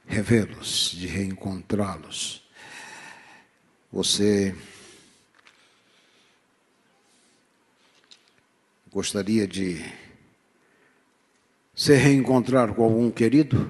revê-los, 0.05 0.91
de 0.91 1.07
reencontrá-los. 1.07 2.46
Você 3.91 4.55
gostaria 8.91 9.47
de 9.47 9.83
se 11.73 11.93
reencontrar 11.95 12.73
com 12.73 12.83
algum 12.83 13.09
querido? 13.11 13.69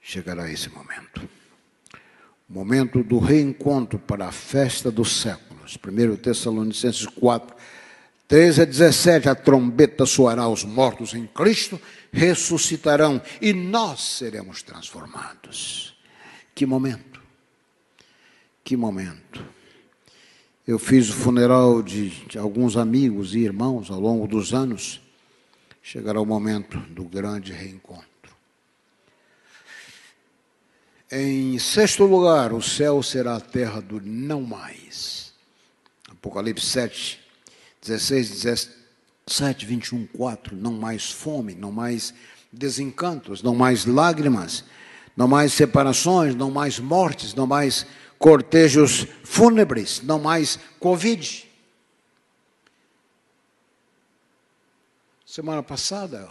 Chegará 0.00 0.50
esse 0.50 0.68
momento 0.68 1.28
momento 2.48 3.02
do 3.02 3.18
reencontro 3.18 3.98
para 3.98 4.28
a 4.28 4.32
festa 4.32 4.90
dos 4.90 5.20
séculos. 5.20 5.76
1 5.76 6.16
Tessalonicenses 6.16 7.06
4, 7.06 7.56
13 8.28 8.62
a 8.62 8.64
17, 8.64 9.28
a 9.28 9.34
trombeta 9.34 10.04
soará, 10.04 10.48
os 10.48 10.64
mortos 10.64 11.14
em 11.14 11.26
Cristo 11.26 11.80
ressuscitarão 12.12 13.22
e 13.40 13.52
nós 13.52 14.00
seremos 14.00 14.62
transformados. 14.62 15.96
Que 16.54 16.66
momento! 16.66 17.22
Que 18.64 18.76
momento! 18.76 19.44
Eu 20.66 20.80
fiz 20.80 21.08
o 21.08 21.12
funeral 21.12 21.80
de, 21.80 22.10
de 22.26 22.36
alguns 22.36 22.76
amigos 22.76 23.34
e 23.34 23.38
irmãos 23.38 23.88
ao 23.88 24.00
longo 24.00 24.26
dos 24.26 24.52
anos. 24.52 25.00
Chegará 25.80 26.20
o 26.20 26.26
momento 26.26 26.78
do 26.90 27.04
grande 27.04 27.52
reencontro. 27.52 28.06
Em 31.08 31.56
sexto 31.60 32.04
lugar, 32.04 32.52
o 32.52 32.60
céu 32.60 33.00
será 33.00 33.36
a 33.36 33.40
terra 33.40 33.80
do 33.80 34.00
não 34.00 34.42
mais. 34.42 35.32
Apocalipse 36.08 36.66
7, 36.66 37.25
16, 37.86 38.42
17, 39.26 39.66
21, 39.66 40.06
4. 40.06 40.56
Não 40.56 40.72
mais 40.72 41.10
fome, 41.10 41.54
não 41.54 41.72
mais 41.72 42.12
desencantos, 42.52 43.42
não 43.42 43.54
mais 43.54 43.84
lágrimas, 43.84 44.64
não 45.16 45.28
mais 45.28 45.52
separações, 45.52 46.34
não 46.34 46.50
mais 46.50 46.78
mortes, 46.78 47.34
não 47.34 47.46
mais 47.46 47.86
cortejos 48.18 49.06
fúnebres, 49.24 50.02
não 50.02 50.18
mais 50.18 50.58
Covid. 50.80 51.46
Semana 55.24 55.62
passada, 55.62 56.30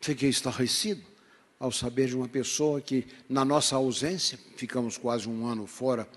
fiquei 0.00 0.28
estarrecido 0.28 1.02
ao 1.60 1.70
saber 1.70 2.08
de 2.08 2.16
uma 2.16 2.28
pessoa 2.28 2.80
que, 2.80 3.06
na 3.28 3.44
nossa 3.44 3.76
ausência, 3.76 4.38
ficamos 4.56 4.98
quase 4.98 5.28
um 5.28 5.46
ano 5.46 5.66
fora 5.66 6.08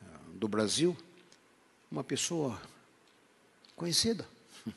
eh, 0.00 0.06
do 0.34 0.48
Brasil, 0.48 0.96
uma 1.90 2.02
pessoa 2.02 2.58
conhecida. 3.82 4.24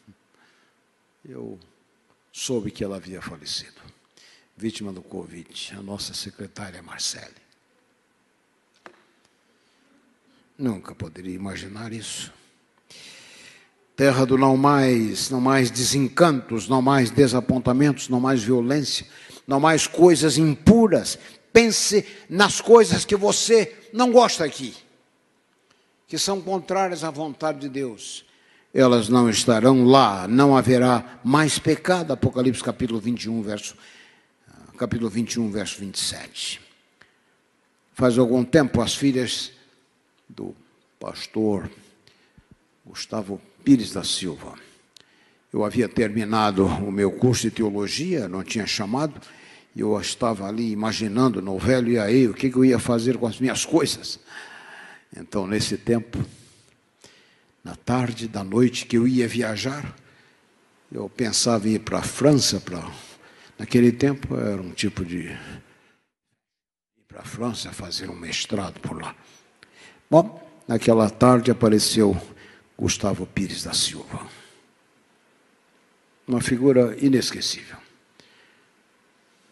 Eu 1.24 1.60
soube 2.32 2.72
que 2.72 2.84
ela 2.84 2.96
havia 2.96 3.22
falecido, 3.22 3.80
vítima 4.58 4.92
do 4.92 5.04
Covid, 5.04 5.76
a 5.78 5.82
nossa 5.84 6.12
secretária 6.16 6.82
Marcele. 6.82 7.46
Nunca 10.58 10.96
poderia 10.96 11.36
imaginar 11.36 11.94
isso. 11.94 12.34
Terra 13.96 14.26
do 14.26 14.40
não 14.40 14.58
mais, 14.58 15.30
não 15.30 15.40
mais 15.40 15.70
desencantos, 15.70 16.68
não 16.68 16.82
mais 16.82 17.12
desapontamentos, 17.12 18.10
não 18.10 18.20
mais 18.20 18.42
violência, 18.42 19.06
não 19.46 19.60
mais 19.60 19.86
coisas 19.86 20.36
impuras. 20.40 21.20
Pense 21.54 22.04
nas 22.28 22.60
coisas 22.60 23.06
que 23.06 23.16
você 23.16 23.78
não 23.94 24.12
gosta 24.12 24.44
aqui, 24.44 24.76
que 26.08 26.18
são 26.18 26.42
contrárias 26.42 27.04
à 27.04 27.12
vontade 27.12 27.60
de 27.60 27.70
Deus. 27.70 28.26
Elas 28.76 29.08
não 29.08 29.30
estarão 29.30 29.86
lá, 29.86 30.28
não 30.28 30.56
haverá 30.56 31.20
mais 31.24 31.58
pecado. 31.58 32.12
Apocalipse 32.12 32.62
capítulo 32.62 33.00
21, 33.00 33.42
verso 33.42 33.76
capítulo 34.78 35.10
21, 35.10 35.50
verso 35.50 35.80
27. 35.80 36.62
Faz 37.94 38.18
algum 38.18 38.44
tempo 38.44 38.82
as 38.82 38.94
filhas 38.94 39.52
do 40.28 40.54
pastor 41.00 41.72
Gustavo 42.86 43.42
Pires 43.64 43.94
da 43.94 44.04
Silva 44.04 44.66
eu 45.56 45.64
havia 45.64 45.88
terminado 45.88 46.66
o 46.66 46.92
meu 46.92 47.10
curso 47.10 47.44
de 47.44 47.52
teologia, 47.52 48.28
não 48.28 48.44
tinha 48.44 48.68
chamado, 48.68 49.22
e 49.74 49.80
eu 49.80 49.98
estava 50.02 50.46
ali 50.46 50.70
imaginando 50.70 51.42
no 51.42 51.58
velho 51.58 51.94
e 51.94 51.98
aí 51.98 52.28
o 52.28 52.34
que 52.34 52.54
eu 52.54 52.66
ia 52.66 52.78
fazer 52.78 53.18
com 53.18 53.26
as 53.26 53.40
minhas 53.40 53.64
coisas. 53.64 54.20
Então, 55.16 55.48
nesse 55.48 55.78
tempo, 55.78 56.20
na 57.66 57.76
tarde 57.76 58.28
da 58.28 58.44
noite 58.44 58.86
que 58.86 58.96
eu 58.96 59.08
ia 59.08 59.28
viajar, 59.28 59.96
eu 60.92 61.10
pensava 61.10 61.68
em 61.68 61.74
ir 61.74 61.80
para 61.80 61.98
a 61.98 62.04
França, 62.04 62.62
para 62.62 62.82
naquele 63.58 63.92
tempo 63.92 64.38
era 64.38 64.62
um 64.62 64.72
tipo 64.72 65.04
de 65.04 65.18
ir 65.18 65.40
para 67.08 67.22
a 67.22 67.26
França 67.26 67.72
fazer 67.74 68.10
um 68.10 68.16
mestrado 68.16 68.80
por 68.80 69.02
lá. 69.02 69.16
Bom, 70.10 70.48
naquela 70.68 71.10
tarde 71.10 71.50
apareceu 71.50 72.16
Gustavo 72.78 73.26
Pires 73.26 73.64
da 73.64 73.74
Silva 73.74 74.46
uma 76.28 76.42
figura 76.42 76.96
inesquecível. 77.00 77.78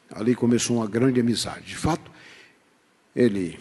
Ali 0.10 0.36
começou 0.36 0.78
uma 0.78 0.88
grande 0.88 1.20
amizade. 1.20 1.66
De 1.66 1.78
fato, 1.78 2.12
ele 3.16 3.60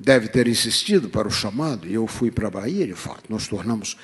deve 0.00 0.28
ter 0.28 0.48
insistido 0.48 1.10
para 1.10 1.28
o 1.28 1.30
chamado, 1.30 1.86
e 1.86 1.92
eu 1.92 2.06
fui 2.06 2.30
para 2.30 2.48
a 2.48 2.50
Bahia, 2.50 2.86
de 2.86 2.94
fato, 2.94 3.24
nós 3.28 3.46
tornamos 3.46 3.98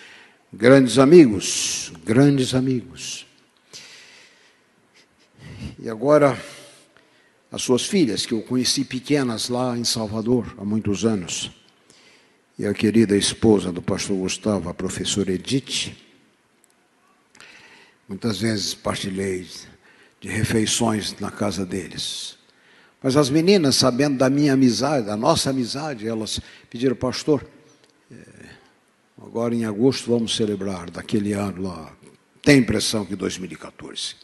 grandes 0.52 0.98
amigos, 0.98 1.90
grandes 2.04 2.54
amigos. 2.54 3.26
E 5.78 5.88
agora, 5.88 6.38
as 7.50 7.62
suas 7.62 7.87
filhas, 7.87 8.26
que 8.26 8.35
eu 8.35 8.42
conheci 8.42 8.85
pequenas 8.85 9.48
lá 9.48 9.76
em 9.76 9.85
Salvador 9.85 10.54
há 10.59 10.64
muitos 10.64 11.06
anos, 11.06 11.50
e 12.59 12.66
a 12.66 12.74
querida 12.74 13.16
esposa 13.16 13.72
do 13.72 13.80
pastor 13.80 14.18
Gustavo, 14.18 14.68
a 14.68 14.74
professora 14.74 15.32
Edith, 15.32 15.96
muitas 18.06 18.38
vezes 18.38 18.74
partilhei 18.74 19.48
de 20.20 20.28
refeições 20.28 21.18
na 21.18 21.30
casa 21.30 21.64
deles. 21.64 22.37
Mas 23.06 23.16
as 23.16 23.30
meninas, 23.30 23.76
sabendo 23.76 24.18
da 24.18 24.28
minha 24.28 24.54
amizade, 24.54 25.06
da 25.06 25.16
nossa 25.16 25.50
amizade, 25.50 26.08
elas 26.08 26.40
pediram, 26.68 26.96
pastor, 26.96 27.46
eh, 28.10 28.16
agora 29.22 29.54
em 29.54 29.64
agosto 29.64 30.10
vamos 30.10 30.34
celebrar 30.34 30.90
daquele 30.90 31.32
ano 31.32 31.62
lá. 31.62 31.92
Tem 32.42 32.58
impressão 32.58 33.06
que 33.06 33.14
2014. 33.14 34.16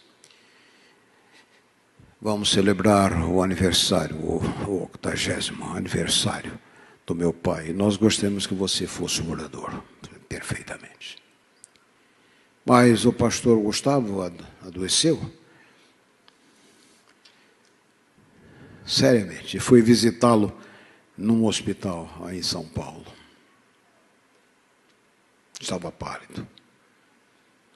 Vamos 2.20 2.50
celebrar 2.50 3.22
o 3.24 3.40
aniversário, 3.40 4.16
o 4.16 4.82
octagésimo 4.82 5.64
aniversário 5.76 6.58
do 7.06 7.14
meu 7.14 7.32
pai. 7.32 7.72
Nós 7.72 7.96
gostamos 7.96 8.48
que 8.48 8.54
você 8.54 8.84
fosse 8.84 9.22
morador, 9.22 9.80
perfeitamente. 10.28 11.22
Mas 12.66 13.04
o 13.04 13.12
pastor 13.12 13.60
Gustavo 13.60 14.28
adoeceu. 14.60 15.20
Seriamente, 18.84 19.60
fui 19.60 19.80
visitá-lo 19.80 20.56
num 21.16 21.44
hospital 21.46 22.10
aí 22.24 22.38
em 22.38 22.42
São 22.42 22.64
Paulo. 22.64 23.06
Estava 25.60 25.92
pálido, 25.92 26.46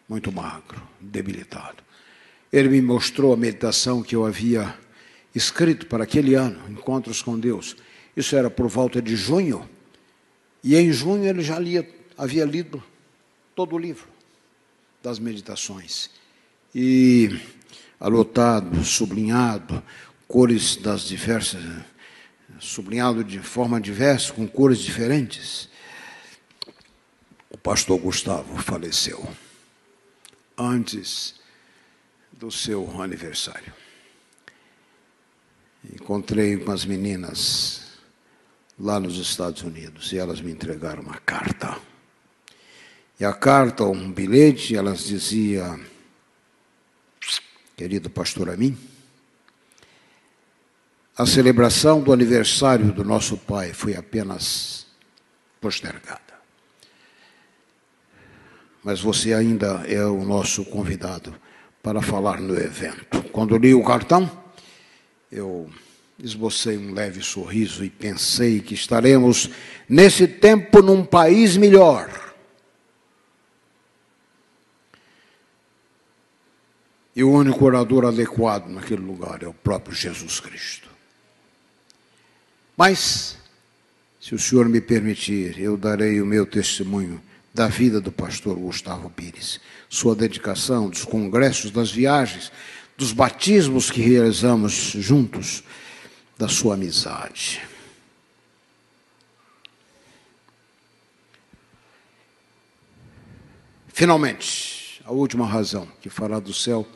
muito 0.08 0.32
magro, 0.32 0.82
debilitado. 1.00 1.84
Ele 2.52 2.68
me 2.68 2.82
mostrou 2.82 3.32
a 3.32 3.36
meditação 3.36 4.02
que 4.02 4.16
eu 4.16 4.24
havia 4.26 4.76
escrito 5.34 5.86
para 5.86 6.04
aquele 6.04 6.34
ano, 6.34 6.68
Encontros 6.70 7.22
com 7.22 7.38
Deus. 7.38 7.76
Isso 8.16 8.34
era 8.34 8.50
por 8.50 8.66
volta 8.68 9.00
de 9.00 9.14
junho. 9.14 9.68
E 10.64 10.74
em 10.74 10.90
junho 10.90 11.24
ele 11.24 11.42
já 11.42 11.58
lia, 11.58 11.88
havia 12.16 12.44
lido 12.44 12.82
todo 13.54 13.76
o 13.76 13.78
livro 13.78 14.08
das 15.02 15.18
meditações. 15.18 16.10
E 16.74 17.38
anotado, 18.00 18.82
sublinhado, 18.84 19.82
cores 20.28 20.76
das 20.76 21.02
diversas, 21.02 21.62
sublinhado 22.58 23.22
de 23.22 23.38
forma 23.38 23.80
diversa, 23.80 24.32
com 24.32 24.46
cores 24.46 24.78
diferentes. 24.78 25.68
O 27.50 27.58
pastor 27.58 27.98
Gustavo 27.98 28.56
faleceu 28.58 29.26
antes 30.56 31.34
do 32.32 32.50
seu 32.50 33.00
aniversário. 33.00 33.72
Encontrei 35.94 36.56
umas 36.56 36.84
meninas 36.84 37.86
lá 38.78 38.98
nos 38.98 39.18
Estados 39.18 39.62
Unidos 39.62 40.12
e 40.12 40.18
elas 40.18 40.40
me 40.40 40.50
entregaram 40.50 41.02
uma 41.02 41.18
carta. 41.18 41.80
E 43.18 43.24
a 43.24 43.32
carta, 43.32 43.84
um 43.84 44.12
bilhete, 44.12 44.76
elas 44.76 45.04
dizia, 45.04 45.78
querido 47.76 48.10
pastor 48.10 48.50
Amin, 48.50 48.76
a 51.16 51.24
celebração 51.24 52.02
do 52.02 52.12
aniversário 52.12 52.92
do 52.92 53.02
nosso 53.02 53.38
pai 53.38 53.72
foi 53.72 53.96
apenas 53.96 54.86
postergada. 55.58 56.20
Mas 58.84 59.00
você 59.00 59.32
ainda 59.32 59.82
é 59.88 60.04
o 60.04 60.22
nosso 60.24 60.62
convidado 60.66 61.34
para 61.82 62.02
falar 62.02 62.38
no 62.38 62.54
evento. 62.54 63.22
Quando 63.32 63.56
li 63.56 63.72
o 63.72 63.82
cartão, 63.82 64.30
eu 65.32 65.70
esbocei 66.22 66.76
um 66.76 66.92
leve 66.92 67.22
sorriso 67.22 67.82
e 67.82 67.88
pensei 67.88 68.60
que 68.60 68.74
estaremos 68.74 69.48
nesse 69.88 70.28
tempo 70.28 70.82
num 70.82 71.02
país 71.02 71.56
melhor. 71.56 72.10
E 77.14 77.24
o 77.24 77.30
único 77.32 77.64
orador 77.64 78.04
adequado 78.04 78.68
naquele 78.68 79.00
lugar 79.00 79.42
é 79.42 79.46
o 79.46 79.54
próprio 79.54 79.96
Jesus 79.96 80.38
Cristo. 80.40 80.95
Mas, 82.76 83.38
se 84.20 84.34
o 84.34 84.38
Senhor 84.38 84.68
me 84.68 84.80
permitir, 84.80 85.58
eu 85.58 85.76
darei 85.76 86.20
o 86.20 86.26
meu 86.26 86.44
testemunho 86.44 87.22
da 87.54 87.68
vida 87.68 88.00
do 88.00 88.12
pastor 88.12 88.56
Gustavo 88.56 89.08
Pires, 89.08 89.58
sua 89.88 90.14
dedicação, 90.14 90.90
dos 90.90 91.04
congressos, 91.04 91.70
das 91.70 91.90
viagens, 91.90 92.52
dos 92.98 93.12
batismos 93.12 93.90
que 93.90 94.02
realizamos 94.02 94.72
juntos, 94.74 95.64
da 96.36 96.48
sua 96.48 96.74
amizade. 96.74 97.62
Finalmente, 103.88 105.00
a 105.06 105.12
última 105.12 105.46
razão 105.46 105.88
que 106.02 106.10
fará 106.10 106.38
do 106.38 106.52
céu 106.52 106.86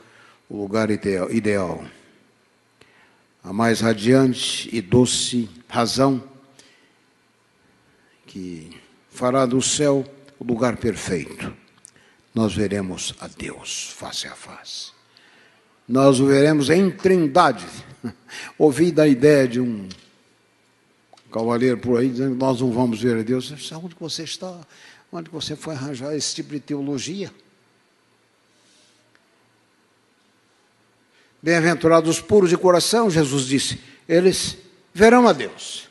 o 0.46 0.58
lugar 0.58 0.90
ideal. 0.90 1.82
A 3.42 3.52
mais 3.52 3.80
radiante 3.80 4.68
e 4.70 4.82
doce 4.82 5.48
razão 5.66 6.22
que 8.26 8.76
fará 9.08 9.46
do 9.46 9.62
céu 9.62 10.04
o 10.38 10.44
lugar 10.44 10.76
perfeito. 10.76 11.52
Nós 12.34 12.54
veremos 12.54 13.14
a 13.18 13.26
Deus 13.26 13.90
face 13.96 14.28
a 14.28 14.34
face. 14.34 14.92
Nós 15.88 16.20
o 16.20 16.26
veremos 16.26 16.70
em 16.70 16.90
trindade. 16.90 17.66
Ouvi 18.56 18.92
da 18.92 19.08
ideia 19.08 19.48
de 19.48 19.60
um 19.60 19.88
cavaleiro 21.32 21.78
por 21.78 21.98
aí 21.98 22.08
dizendo 22.08 22.34
que 22.34 22.40
nós 22.40 22.60
não 22.60 22.70
vamos 22.70 23.00
ver 23.02 23.18
a 23.18 23.22
Deus. 23.22 23.52
Onde 23.72 23.96
você 23.98 24.22
está? 24.22 24.60
Onde 25.10 25.30
você 25.30 25.56
foi 25.56 25.74
arranjar 25.74 26.14
esse 26.14 26.34
tipo 26.34 26.52
de 26.52 26.60
teologia? 26.60 27.32
Bem-aventurados 31.42 32.10
os 32.10 32.20
puros 32.20 32.50
de 32.50 32.56
coração, 32.56 33.10
Jesus 33.10 33.46
disse, 33.46 33.80
eles 34.08 34.58
verão 34.92 35.26
a 35.26 35.32
Deus. 35.32 35.88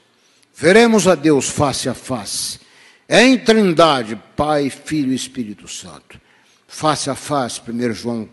Veremos 0.53 1.07
a 1.07 1.15
Deus 1.15 1.49
face 1.49 1.89
a 1.89 1.93
face 1.93 2.59
em 3.11 3.39
trindade, 3.39 4.21
Pai, 4.35 4.69
Filho 4.69 5.11
e 5.11 5.15
Espírito 5.15 5.67
Santo. 5.67 6.21
Face 6.67 7.09
a 7.09 7.15
face, 7.15 7.59
1 7.67 7.93
João 7.93 8.29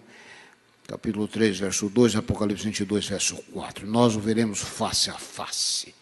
capítulo 0.86 1.26
3, 1.26 1.58
verso 1.58 1.88
2, 1.88 2.16
Apocalipse 2.16 2.62
22, 2.62 3.08
verso 3.08 3.36
4. 3.54 3.86
Nós 3.86 4.14
o 4.14 4.20
veremos 4.20 4.60
face 4.60 5.08
a 5.08 5.14
face. 5.14 5.94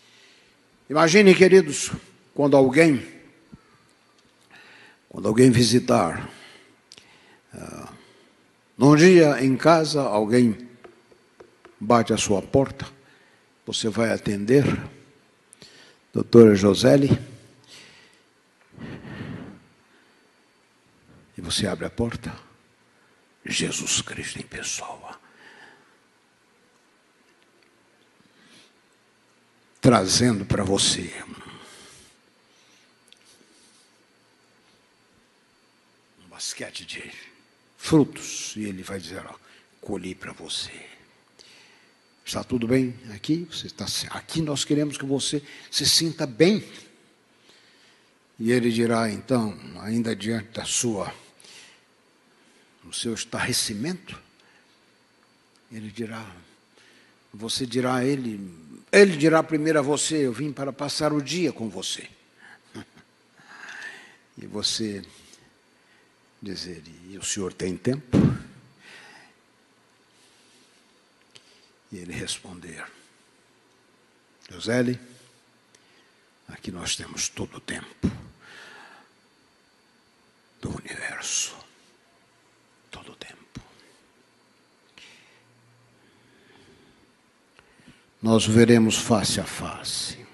Imagine, 0.91 1.33
queridos, 1.37 1.93
quando 2.35 2.57
alguém, 2.57 3.01
quando 5.09 5.29
alguém 5.29 5.53
visitar, 5.53 6.29
uh, 7.55 7.89
num 8.77 8.97
dia 8.97 9.43
em 9.43 9.57
casa, 9.57 10.03
alguém 10.03 10.64
bate 11.85 12.13
a 12.13 12.17
sua 12.17 12.43
porta, 12.43 12.87
você 13.67 13.89
vai 13.89 14.13
atender, 14.13 14.65
doutora 16.13 16.55
Joseli, 16.55 17.11
E 21.37 21.41
você 21.41 21.67
abre 21.67 21.85
a 21.85 21.91
porta, 21.91 22.33
Jesus 23.45 24.01
Cristo 24.01 24.39
em 24.39 24.47
pessoa. 24.47 25.21
Trazendo 29.81 30.47
para 30.47 30.65
você 30.65 31.13
um 36.25 36.29
basquete 36.29 36.87
de 36.87 37.13
frutos. 37.77 38.55
E 38.57 38.65
ele 38.65 38.83
vai 38.83 38.99
dizer: 38.99 39.27
ó, 39.27 39.35
colhi 39.81 40.15
para 40.15 40.33
você. 40.33 40.94
Está 42.25 42.43
tudo 42.43 42.67
bem 42.67 42.95
aqui? 43.15 43.47
Você 43.51 43.67
está 43.67 43.87
aqui 44.11 44.41
nós 44.41 44.65
queremos 44.65 44.97
que 44.97 45.05
você 45.05 45.43
se 45.71 45.87
sinta 45.87 46.27
bem. 46.27 46.65
E 48.39 48.51
ele 48.51 48.71
dirá 48.71 49.11
então, 49.11 49.57
ainda 49.81 50.17
diante 50.17 50.49
da 50.49 50.65
sua 50.65 51.15
no 52.83 52.93
seu 52.93 53.15
estarrecimento, 53.15 54.21
ele 55.73 55.91
dirá, 55.91 56.25
você 57.33 57.65
dirá 57.65 57.97
a 57.97 58.05
ele, 58.05 58.39
ele 58.93 59.17
dirá 59.17 59.43
primeiro 59.43 59.79
a 59.79 59.83
você, 59.83 60.27
eu 60.27 60.33
vim 60.33 60.53
para 60.53 60.73
passar 60.73 61.13
o 61.13 61.23
dia 61.23 61.53
com 61.53 61.69
você. 61.69 62.09
E 64.37 64.49
você 64.49 65.05
Dizer, 66.45 66.83
e 67.09 67.17
o 67.17 67.23
senhor 67.23 67.55
tem 67.55 67.75
tempo? 67.75 68.19
E 71.95 71.99
ele 71.99 72.13
responder, 72.13 72.85
José, 74.51 74.99
aqui 76.49 76.73
nós 76.73 76.97
temos 76.97 77.29
todo 77.29 77.59
o 77.59 77.61
tempo 77.61 78.11
do 80.61 80.77
universo. 80.77 81.55
Todo 82.91 83.13
o 83.13 83.15
tempo. 83.15 83.61
Nós 88.21 88.45
veremos 88.45 88.97
face 88.97 89.39
a 89.39 89.45
face. 89.45 90.27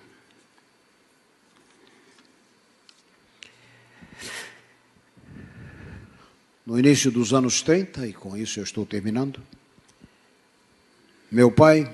No 6.64 6.78
início 6.78 7.10
dos 7.10 7.34
anos 7.34 7.60
30, 7.60 8.06
e 8.06 8.14
com 8.14 8.34
isso 8.34 8.60
eu 8.60 8.64
estou 8.64 8.86
terminando, 8.86 9.46
meu 11.30 11.50
pai 11.50 11.90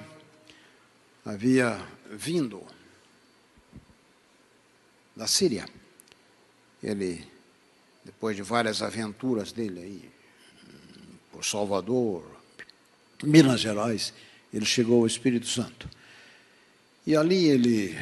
havia 1.24 1.80
vindo 2.10 2.64
da 5.14 5.26
Síria. 5.26 5.68
Ele, 6.82 7.26
depois 8.04 8.36
de 8.36 8.42
várias 8.42 8.82
aventuras 8.82 9.52
dele 9.52 9.80
aí, 9.80 10.10
por 11.32 11.44
Salvador, 11.44 12.24
Minas 13.22 13.60
Gerais, 13.60 14.12
ele 14.52 14.64
chegou 14.64 15.00
ao 15.00 15.06
Espírito 15.06 15.46
Santo. 15.46 15.88
E 17.06 17.16
ali 17.16 17.46
ele 17.46 17.94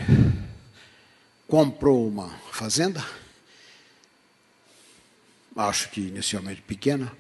comprou 1.49 2.09
uma 2.09 2.31
fazenda 2.51 3.05
acho 5.57 5.91
que 5.91 6.01
inicialmente 6.01 6.63
pequena, 6.63 7.13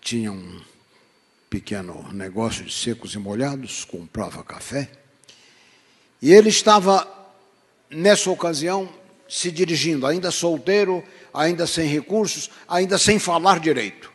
tinha 0.00 0.30
um 0.30 0.60
pequeno 1.50 2.08
negócio 2.12 2.64
de 2.64 2.72
secos 2.72 3.14
e 3.14 3.18
molhados, 3.18 3.84
comprava 3.84 4.44
café. 4.44 4.88
E 6.22 6.32
ele 6.32 6.48
estava, 6.48 7.06
nessa 7.90 8.30
ocasião, 8.30 8.88
se 9.28 9.50
dirigindo, 9.50 10.06
ainda 10.06 10.30
solteiro, 10.30 11.02
ainda 11.34 11.66
sem 11.66 11.88
recursos, 11.88 12.50
ainda 12.68 12.96
sem 12.96 13.18
falar 13.18 13.58
direito. 13.58 14.12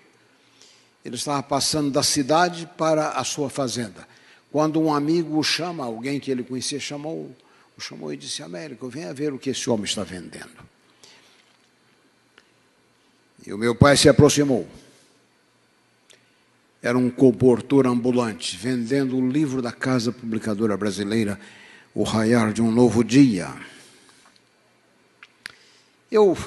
Ele 1.04 1.16
estava 1.16 1.44
passando 1.44 1.92
da 1.92 2.02
cidade 2.02 2.70
para 2.78 3.10
a 3.10 3.24
sua 3.26 3.50
fazenda. 3.50 4.08
Quando 4.52 4.82
um 4.82 4.94
amigo 4.94 5.38
o 5.38 5.44
chama, 5.44 5.84
alguém 5.84 6.20
que 6.20 6.32
ele 6.32 6.44
conhecia, 6.44 6.80
chamou, 6.80 7.36
o 7.78 7.82
chamou 7.82 8.14
e 8.14 8.18
disse: 8.18 8.42
Américo, 8.42 8.88
venha 8.88 9.14
ver 9.14 9.34
o 9.34 9.38
que 9.38 9.50
esse 9.50 9.70
homem 9.70 9.86
está 9.86 10.04
vendendo. 10.04 10.66
E 13.46 13.54
o 13.54 13.58
meu 13.58 13.76
pai 13.76 13.98
se 13.98 14.08
aproximou. 14.10 14.68
Era 16.86 17.00
um 17.00 17.10
comportor 17.10 17.88
ambulante, 17.88 18.56
vendendo 18.56 19.18
o 19.18 19.28
livro 19.28 19.60
da 19.60 19.72
Casa 19.72 20.12
Publicadora 20.12 20.78
Brasileira, 20.78 21.40
O 21.96 22.04
Raiar 22.04 22.54
de 22.54 22.62
um 22.62 22.72
Novo 22.72 23.04
Dia. 23.04 23.48
Eu 26.12 26.38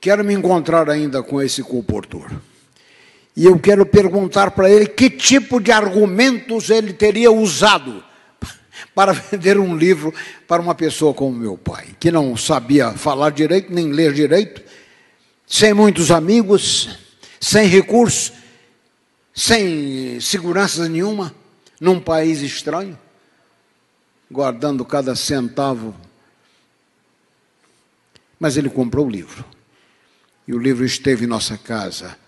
quero 0.00 0.22
me 0.22 0.32
encontrar 0.32 0.88
ainda 0.88 1.24
com 1.24 1.42
esse 1.42 1.60
comportor. 1.64 2.30
E 3.34 3.46
eu 3.46 3.58
quero 3.58 3.84
perguntar 3.84 4.52
para 4.52 4.70
ele 4.70 4.86
que 4.86 5.10
tipo 5.10 5.58
de 5.58 5.72
argumentos 5.72 6.70
ele 6.70 6.92
teria 6.92 7.32
usado 7.32 8.04
para 8.94 9.10
vender 9.10 9.58
um 9.58 9.76
livro 9.76 10.14
para 10.46 10.62
uma 10.62 10.76
pessoa 10.76 11.12
como 11.12 11.36
meu 11.36 11.58
pai, 11.58 11.96
que 11.98 12.12
não 12.12 12.36
sabia 12.36 12.92
falar 12.92 13.30
direito, 13.30 13.74
nem 13.74 13.90
ler 13.90 14.12
direito, 14.12 14.62
sem 15.48 15.74
muitos 15.74 16.12
amigos, 16.12 16.96
sem 17.40 17.66
recursos, 17.66 18.37
sem 19.38 20.18
segurança 20.18 20.88
nenhuma, 20.88 21.32
num 21.80 22.00
país 22.00 22.40
estranho, 22.40 22.98
guardando 24.28 24.84
cada 24.84 25.14
centavo. 25.14 25.94
Mas 28.40 28.56
ele 28.56 28.68
comprou 28.68 29.06
o 29.06 29.10
livro. 29.10 29.44
E 30.44 30.52
o 30.52 30.58
livro 30.58 30.84
esteve 30.84 31.24
em 31.24 31.28
nossa 31.28 31.56
casa 31.56 32.18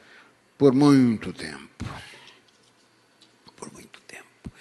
por 0.57 0.73
muito 0.73 1.33
tempo. 1.33 1.85
Por 3.57 3.73
muito 3.73 4.01
tempo. 4.03 4.53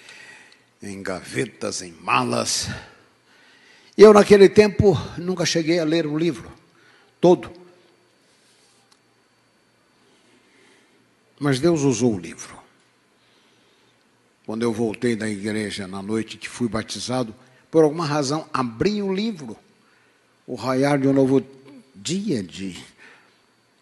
Em 0.82 1.00
gavetas, 1.04 1.82
em 1.82 1.92
malas. 1.92 2.68
E 3.96 4.02
eu, 4.02 4.12
naquele 4.12 4.48
tempo, 4.48 4.98
nunca 5.16 5.46
cheguei 5.46 5.78
a 5.78 5.84
ler 5.84 6.04
o 6.04 6.18
livro 6.18 6.50
todo. 7.20 7.59
Mas 11.40 11.58
Deus 11.58 11.80
usou 11.80 12.16
o 12.16 12.18
livro. 12.18 12.60
Quando 14.44 14.62
eu 14.62 14.74
voltei 14.74 15.16
da 15.16 15.26
igreja 15.26 15.88
na 15.88 16.02
noite 16.02 16.36
que 16.36 16.46
fui 16.46 16.68
batizado, 16.68 17.34
por 17.70 17.82
alguma 17.82 18.04
razão 18.04 18.46
abri 18.52 19.02
o 19.02 19.10
livro, 19.10 19.56
O 20.46 20.54
Raiar 20.54 20.98
de 20.98 21.08
um 21.08 21.14
Novo 21.14 21.42
Dia, 21.94 22.42
de 22.42 22.78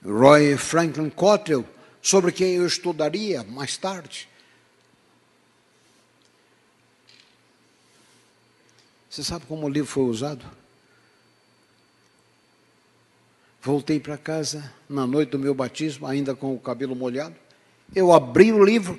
Roy 0.04 0.56
Franklin 0.56 1.10
Cottrell, 1.10 1.64
sobre 2.00 2.30
quem 2.30 2.54
eu 2.54 2.66
estudaria 2.66 3.42
mais 3.42 3.76
tarde. 3.76 4.28
Você 9.10 9.24
sabe 9.24 9.46
como 9.46 9.66
o 9.66 9.68
livro 9.68 9.90
foi 9.90 10.04
usado? 10.04 10.44
Voltei 13.60 13.98
para 13.98 14.16
casa 14.16 14.72
na 14.88 15.08
noite 15.08 15.30
do 15.30 15.40
meu 15.40 15.54
batismo, 15.54 16.06
ainda 16.06 16.36
com 16.36 16.54
o 16.54 16.60
cabelo 16.60 16.94
molhado. 16.94 17.47
Eu 17.94 18.12
abri 18.12 18.52
o 18.52 18.62
livro 18.62 18.98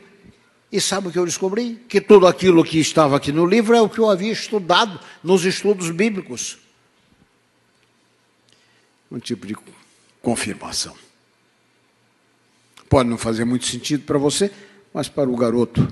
e 0.72 0.80
sabe 0.80 1.08
o 1.08 1.12
que 1.12 1.18
eu 1.18 1.26
descobri? 1.26 1.76
Que 1.88 2.00
tudo 2.00 2.28
aquilo 2.28 2.64
que 2.64 2.80
estava 2.80 3.18
aqui 3.18 3.32
no 3.32 3.46
livro 3.46 3.76
é 3.76 3.82
o 3.82 3.90
que 3.90 4.00
eu 4.00 4.10
havia 4.10 4.32
estudado 4.32 5.00
nos 5.24 5.44
estudos 5.46 5.90
bíblicos. 5.90 6.60
Um 9.12 9.20
tipo 9.20 9.48
de 9.48 9.56
confirmação. 10.22 10.96
Pode 12.88 13.10
não 13.10 13.18
fazer 13.18 13.46
muito 13.46 13.66
sentido 13.66 14.04
para 14.04 14.18
você, 14.18 14.52
mas 14.94 15.08
para 15.08 15.30
o 15.30 15.36
garoto 15.36 15.88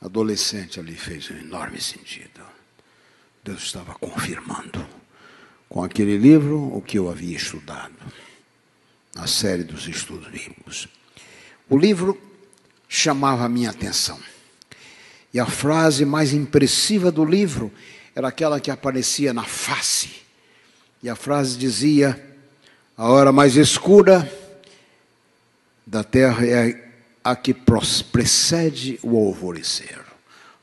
adolescente 0.00 0.80
ali 0.80 0.94
fez 0.94 1.30
um 1.30 1.36
enorme 1.36 1.80
sentido. 1.80 2.40
Deus 3.44 3.62
estava 3.62 3.94
confirmando 3.94 4.86
com 5.68 5.82
aquele 5.82 6.16
livro 6.16 6.76
o 6.76 6.82
que 6.82 6.98
eu 6.98 7.08
havia 7.08 7.36
estudado 7.36 7.94
na 9.14 9.26
série 9.26 9.62
dos 9.62 9.86
estudos 9.86 10.28
bíblicos. 10.28 10.88
O 11.70 11.78
livro 11.78 12.20
chamava 12.88 13.44
a 13.44 13.48
minha 13.48 13.70
atenção. 13.70 14.18
E 15.32 15.38
a 15.38 15.46
frase 15.46 16.04
mais 16.04 16.32
impressiva 16.34 17.12
do 17.12 17.24
livro 17.24 17.72
era 18.12 18.26
aquela 18.26 18.58
que 18.58 18.72
aparecia 18.72 19.32
na 19.32 19.44
face. 19.44 20.10
E 21.00 21.08
a 21.08 21.14
frase 21.14 21.56
dizia: 21.56 22.20
A 22.96 23.08
hora 23.08 23.30
mais 23.30 23.56
escura 23.56 24.30
da 25.86 26.02
terra 26.02 26.44
é 26.44 26.90
a 27.22 27.36
que 27.36 27.54
precede 27.54 28.98
o 29.00 29.16
alvorecer. 29.16 30.00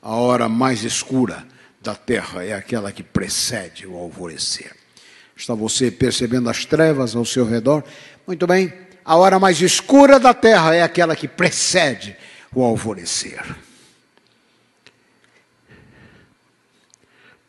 A 0.02 0.14
hora 0.16 0.50
mais 0.50 0.84
escura 0.84 1.48
da 1.82 1.96
terra 1.96 2.44
é 2.44 2.54
aquela 2.54 2.92
que 2.92 3.02
precede 3.02 3.88
o 3.88 3.96
alvorecer. 3.96 4.76
Está 5.34 5.54
você 5.54 5.90
percebendo 5.90 6.50
as 6.50 6.66
trevas 6.66 7.16
ao 7.16 7.24
seu 7.24 7.46
redor? 7.46 7.82
Muito 8.26 8.46
bem 8.46 8.87
a 9.08 9.16
hora 9.16 9.40
mais 9.40 9.62
escura 9.62 10.20
da 10.20 10.34
terra 10.34 10.76
é 10.76 10.84
aquela 10.84 11.16
que 11.16 11.30
precede 11.30 12.18
o 12.54 12.62
alvorecer. 12.62 13.56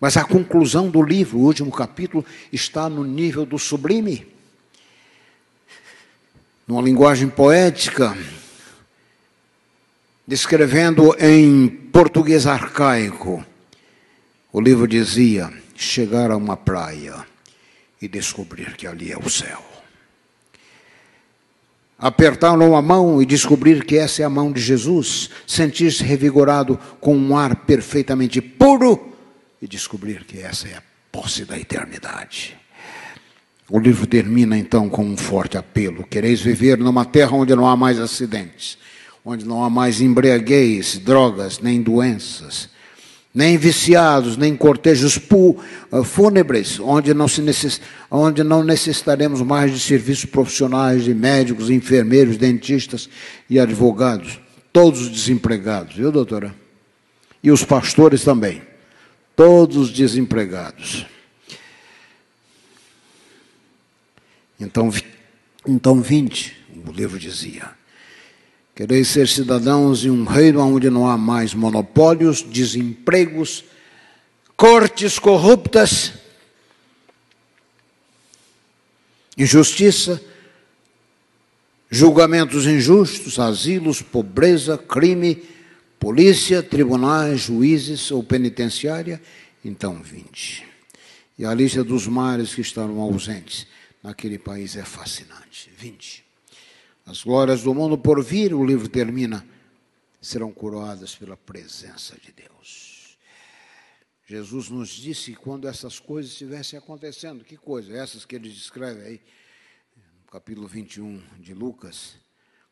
Mas 0.00 0.16
a 0.16 0.22
conclusão 0.22 0.88
do 0.88 1.02
livro, 1.02 1.38
o 1.38 1.42
último 1.42 1.72
capítulo, 1.72 2.24
está 2.52 2.88
no 2.88 3.02
nível 3.02 3.44
do 3.44 3.58
sublime. 3.58 4.32
Numa 6.64 6.80
linguagem 6.80 7.28
poética, 7.28 8.16
descrevendo 10.24 11.16
em 11.18 11.66
português 11.66 12.46
arcaico, 12.46 13.44
o 14.52 14.60
livro 14.60 14.86
dizia: 14.86 15.52
chegar 15.74 16.30
a 16.30 16.36
uma 16.36 16.56
praia 16.56 17.26
e 18.00 18.06
descobrir 18.06 18.76
que 18.76 18.86
ali 18.86 19.10
é 19.10 19.18
o 19.18 19.28
céu 19.28 19.67
apertar-lhe 21.98 22.64
a 22.64 22.82
mão 22.82 23.20
e 23.20 23.26
descobrir 23.26 23.84
que 23.84 23.96
essa 23.96 24.22
é 24.22 24.24
a 24.24 24.30
mão 24.30 24.52
de 24.52 24.60
Jesus, 24.60 25.30
sentir-se 25.46 26.04
revigorado 26.04 26.78
com 27.00 27.16
um 27.16 27.36
ar 27.36 27.56
perfeitamente 27.56 28.40
puro 28.40 29.12
e 29.60 29.66
descobrir 29.66 30.24
que 30.24 30.38
essa 30.38 30.68
é 30.68 30.74
a 30.74 30.82
posse 31.10 31.44
da 31.44 31.58
eternidade. 31.58 32.56
O 33.68 33.78
livro 33.78 34.06
termina 34.06 34.56
então 34.56 34.88
com 34.88 35.04
um 35.04 35.16
forte 35.16 35.58
apelo: 35.58 36.04
quereis 36.04 36.40
viver 36.40 36.78
numa 36.78 37.04
terra 37.04 37.36
onde 37.36 37.54
não 37.54 37.66
há 37.66 37.76
mais 37.76 37.98
acidentes, 37.98 38.78
onde 39.24 39.44
não 39.44 39.62
há 39.62 39.68
mais 39.68 40.00
embriaguez, 40.00 40.98
drogas, 40.98 41.58
nem 41.58 41.82
doenças, 41.82 42.70
nem 43.38 43.56
viciados, 43.56 44.36
nem 44.36 44.56
cortejos 44.56 45.16
ah, 45.92 46.02
fúnebres, 46.02 46.80
onde 46.80 47.14
não, 47.14 47.28
se 47.28 47.40
necess, 47.40 47.80
onde 48.10 48.42
não 48.42 48.64
necessitaremos 48.64 49.40
mais 49.42 49.72
de 49.72 49.78
serviços 49.78 50.24
profissionais, 50.24 51.04
de 51.04 51.14
médicos, 51.14 51.70
enfermeiros, 51.70 52.36
dentistas 52.36 53.08
e 53.48 53.60
advogados, 53.60 54.40
todos 54.72 55.08
desempregados, 55.08 55.94
viu, 55.94 56.10
doutora? 56.10 56.52
E 57.40 57.52
os 57.52 57.62
pastores 57.62 58.24
também, 58.24 58.60
todos 59.36 59.92
desempregados. 59.92 61.06
Então, 64.58 64.92
então 65.64 66.02
vinde, 66.02 66.56
o 66.84 66.90
livro 66.90 67.16
dizia. 67.16 67.77
Quereis 68.78 69.08
ser 69.08 69.26
cidadãos 69.26 69.98
de 69.98 70.08
um 70.08 70.22
reino 70.22 70.60
onde 70.60 70.88
não 70.88 71.08
há 71.08 71.18
mais 71.18 71.52
monopólios, 71.52 72.42
desempregos, 72.42 73.64
cortes 74.56 75.18
corruptas, 75.18 76.12
injustiça, 79.36 80.22
julgamentos 81.90 82.66
injustos, 82.66 83.40
asilos, 83.40 84.00
pobreza, 84.00 84.78
crime, 84.78 85.42
polícia, 85.98 86.62
tribunais, 86.62 87.40
juízes 87.40 88.12
ou 88.12 88.22
penitenciária, 88.22 89.20
então 89.64 90.00
vinde. 90.00 90.64
E 91.36 91.44
a 91.44 91.52
lista 91.52 91.82
dos 91.82 92.06
mares 92.06 92.54
que 92.54 92.60
estavam 92.60 93.00
ausentes 93.00 93.66
naquele 94.00 94.38
país 94.38 94.76
é 94.76 94.84
fascinante. 94.84 95.68
20. 95.76 96.27
As 97.08 97.22
glórias 97.22 97.62
do 97.62 97.72
mundo 97.72 97.96
por 97.96 98.22
vir, 98.22 98.52
o 98.52 98.64
livro 98.64 98.88
termina, 98.88 99.46
serão 100.20 100.52
coroadas 100.52 101.14
pela 101.14 101.36
presença 101.36 102.16
de 102.20 102.32
Deus. 102.32 103.16
Jesus 104.26 104.68
nos 104.68 104.90
disse 104.90 105.32
que 105.32 105.38
quando 105.38 105.66
essas 105.66 105.98
coisas 105.98 106.32
estivessem 106.32 106.78
acontecendo, 106.78 107.44
que 107.44 107.56
coisa? 107.56 107.96
Essas 107.96 108.26
que 108.26 108.36
ele 108.36 108.50
descreve 108.50 109.02
aí, 109.02 109.20
no 109.96 110.30
capítulo 110.30 110.68
21 110.68 111.22
de 111.38 111.54
Lucas. 111.54 112.16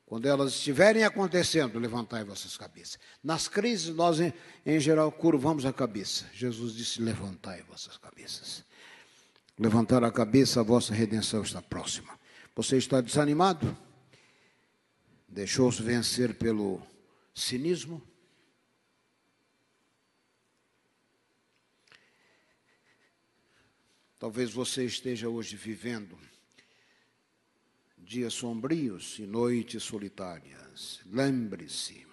Quando 0.04 0.26
elas 0.26 0.52
estiverem 0.52 1.02
acontecendo, 1.02 1.78
levantai 1.78 2.22
vossas 2.22 2.56
cabeças. 2.58 2.98
Nas 3.24 3.48
crises, 3.48 3.94
nós, 3.94 4.20
em, 4.20 4.34
em 4.66 4.78
geral, 4.78 5.10
curvamos 5.10 5.64
a 5.64 5.72
cabeça. 5.72 6.26
Jesus 6.34 6.74
disse: 6.74 7.00
levantai 7.00 7.62
vossas 7.62 7.96
cabeças 7.96 8.66
levantar 9.58 10.04
a 10.04 10.12
cabeça, 10.12 10.60
a 10.60 10.62
vossa 10.62 10.94
redenção 10.94 11.42
está 11.42 11.62
próxima. 11.62 12.10
Você 12.54 12.76
está 12.76 13.00
desanimado? 13.00 13.76
Deixou-se 15.28 15.82
vencer 15.82 16.34
pelo 16.34 16.80
cinismo? 17.34 18.02
Talvez 24.18 24.50
você 24.52 24.84
esteja 24.84 25.28
hoje 25.28 25.56
vivendo 25.56 26.18
dias 27.98 28.34
sombrios 28.34 29.18
e 29.18 29.26
noites 29.26 29.82
solitárias. 29.82 31.00
Lembre-se, 31.06 32.06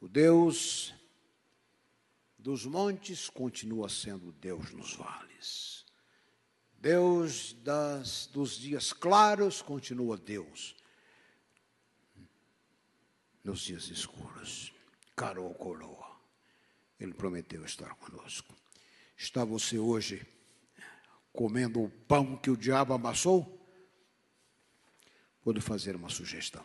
o 0.00 0.06
Deus 0.06 0.94
dos 2.38 2.66
montes 2.66 3.28
continua 3.28 3.88
sendo 3.88 4.32
Deus 4.32 4.70
nos 4.70 4.94
vales. 4.94 5.84
Deus 6.78 7.54
das, 7.62 8.26
dos 8.26 8.56
dias 8.56 8.92
claros 8.92 9.60
continua 9.60 10.16
Deus 10.16 10.79
nos 13.44 13.60
dias 13.60 13.88
escuros. 13.88 14.72
Carou 15.16 15.52
coroa. 15.54 16.18
Ele 16.98 17.14
prometeu 17.14 17.64
estar 17.64 17.94
conosco. 17.96 18.54
Está 19.16 19.44
você 19.44 19.78
hoje 19.78 20.26
comendo 21.32 21.82
o 21.82 21.90
pão 21.90 22.36
que 22.36 22.50
o 22.50 22.56
diabo 22.56 22.92
amassou? 22.92 23.56
Vou 25.44 25.54
lhe 25.54 25.60
fazer 25.60 25.96
uma 25.96 26.08
sugestão. 26.08 26.64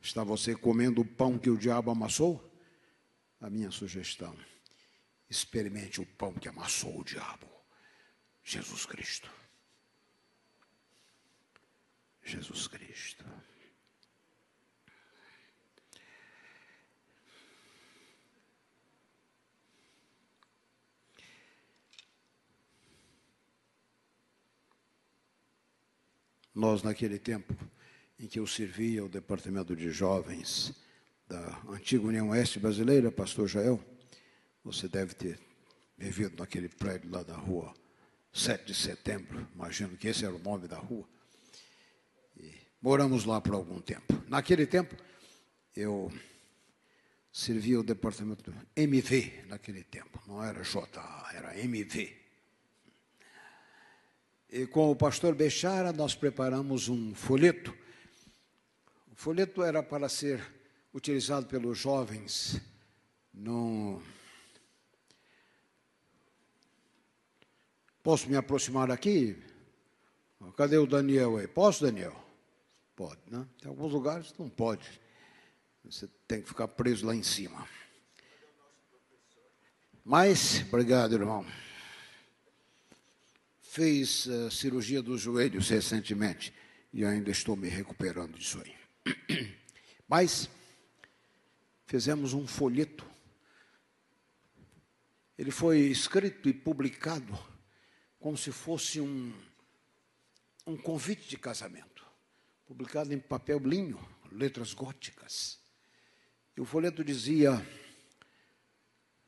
Está 0.00 0.22
você 0.22 0.54
comendo 0.54 1.00
o 1.00 1.04
pão 1.04 1.38
que 1.38 1.50
o 1.50 1.58
diabo 1.58 1.90
amassou? 1.90 2.52
A 3.40 3.50
minha 3.50 3.70
sugestão: 3.70 4.36
experimente 5.28 6.00
o 6.00 6.06
pão 6.06 6.32
que 6.34 6.48
amassou 6.48 7.00
o 7.00 7.04
diabo. 7.04 7.48
Jesus 8.44 8.86
Cristo. 8.86 9.30
Jesus 12.22 12.68
Cristo. 12.68 13.24
Nós, 26.56 26.82
naquele 26.82 27.18
tempo 27.18 27.54
em 28.18 28.26
que 28.26 28.38
eu 28.38 28.46
servia 28.46 29.04
o 29.04 29.10
departamento 29.10 29.76
de 29.76 29.90
jovens 29.90 30.72
da 31.28 31.60
antiga 31.68 32.06
União 32.06 32.30
Oeste 32.30 32.58
Brasileira, 32.58 33.12
pastor 33.12 33.46
Jael, 33.46 33.78
você 34.64 34.88
deve 34.88 35.12
ter 35.12 35.38
vivido 35.98 36.34
naquele 36.38 36.70
prédio 36.70 37.10
lá 37.10 37.22
da 37.22 37.36
rua 37.36 37.74
7 38.32 38.64
de 38.64 38.74
setembro, 38.74 39.46
imagino 39.54 39.98
que 39.98 40.08
esse 40.08 40.24
era 40.24 40.34
o 40.34 40.38
nome 40.38 40.66
da 40.66 40.78
rua. 40.78 41.06
E 42.38 42.54
moramos 42.80 43.26
lá 43.26 43.38
por 43.38 43.52
algum 43.52 43.78
tempo. 43.78 44.14
Naquele 44.26 44.66
tempo, 44.66 44.96
eu 45.76 46.10
servia 47.30 47.78
o 47.80 47.84
departamento 47.84 48.50
MV, 48.74 49.44
naquele 49.46 49.84
tempo, 49.84 50.22
não 50.26 50.42
era 50.42 50.62
JA, 50.62 51.30
era 51.34 51.60
MV. 51.60 52.25
E 54.48 54.66
com 54.66 54.90
o 54.90 54.96
pastor 54.96 55.34
Bechara, 55.34 55.92
nós 55.92 56.14
preparamos 56.14 56.88
um 56.88 57.14
folheto. 57.14 57.76
O 59.12 59.16
folheto 59.16 59.62
era 59.62 59.82
para 59.82 60.08
ser 60.08 60.40
utilizado 60.94 61.46
pelos 61.46 61.78
jovens 61.78 62.60
no 63.34 64.00
Posso 68.06 68.30
me 68.30 68.36
aproximar 68.36 68.88
aqui? 68.88 69.36
Cadê 70.56 70.78
o 70.78 70.86
Daniel 70.86 71.38
aí? 71.38 71.48
Posso, 71.48 71.84
Daniel? 71.84 72.14
Pode, 72.94 73.20
né? 73.26 73.44
Tem 73.60 73.68
alguns 73.68 73.92
lugares 73.92 74.32
não 74.38 74.48
pode. 74.48 75.00
Você 75.82 76.08
tem 76.28 76.40
que 76.40 76.48
ficar 76.48 76.68
preso 76.68 77.04
lá 77.04 77.16
em 77.16 77.24
cima. 77.24 77.66
Mas, 80.04 80.64
obrigado, 80.68 81.14
irmão. 81.14 81.44
Fez 83.76 84.24
uh, 84.24 84.50
cirurgia 84.50 85.02
dos 85.02 85.20
joelhos 85.20 85.68
recentemente 85.68 86.50
e 86.94 87.04
ainda 87.04 87.30
estou 87.30 87.54
me 87.54 87.68
recuperando 87.68 88.38
disso 88.38 88.58
aí. 88.64 89.54
Mas 90.08 90.48
fizemos 91.84 92.32
um 92.32 92.46
folheto. 92.46 93.04
Ele 95.36 95.50
foi 95.50 95.80
escrito 95.80 96.48
e 96.48 96.54
publicado 96.54 97.38
como 98.18 98.34
se 98.34 98.50
fosse 98.50 98.98
um, 98.98 99.30
um 100.66 100.78
convite 100.78 101.28
de 101.28 101.36
casamento, 101.36 102.02
publicado 102.64 103.12
em 103.12 103.18
papel 103.18 103.58
linho, 103.58 104.02
letras 104.32 104.72
góticas. 104.72 105.60
E 106.56 106.62
o 106.62 106.64
folheto 106.64 107.04
dizia: 107.04 107.62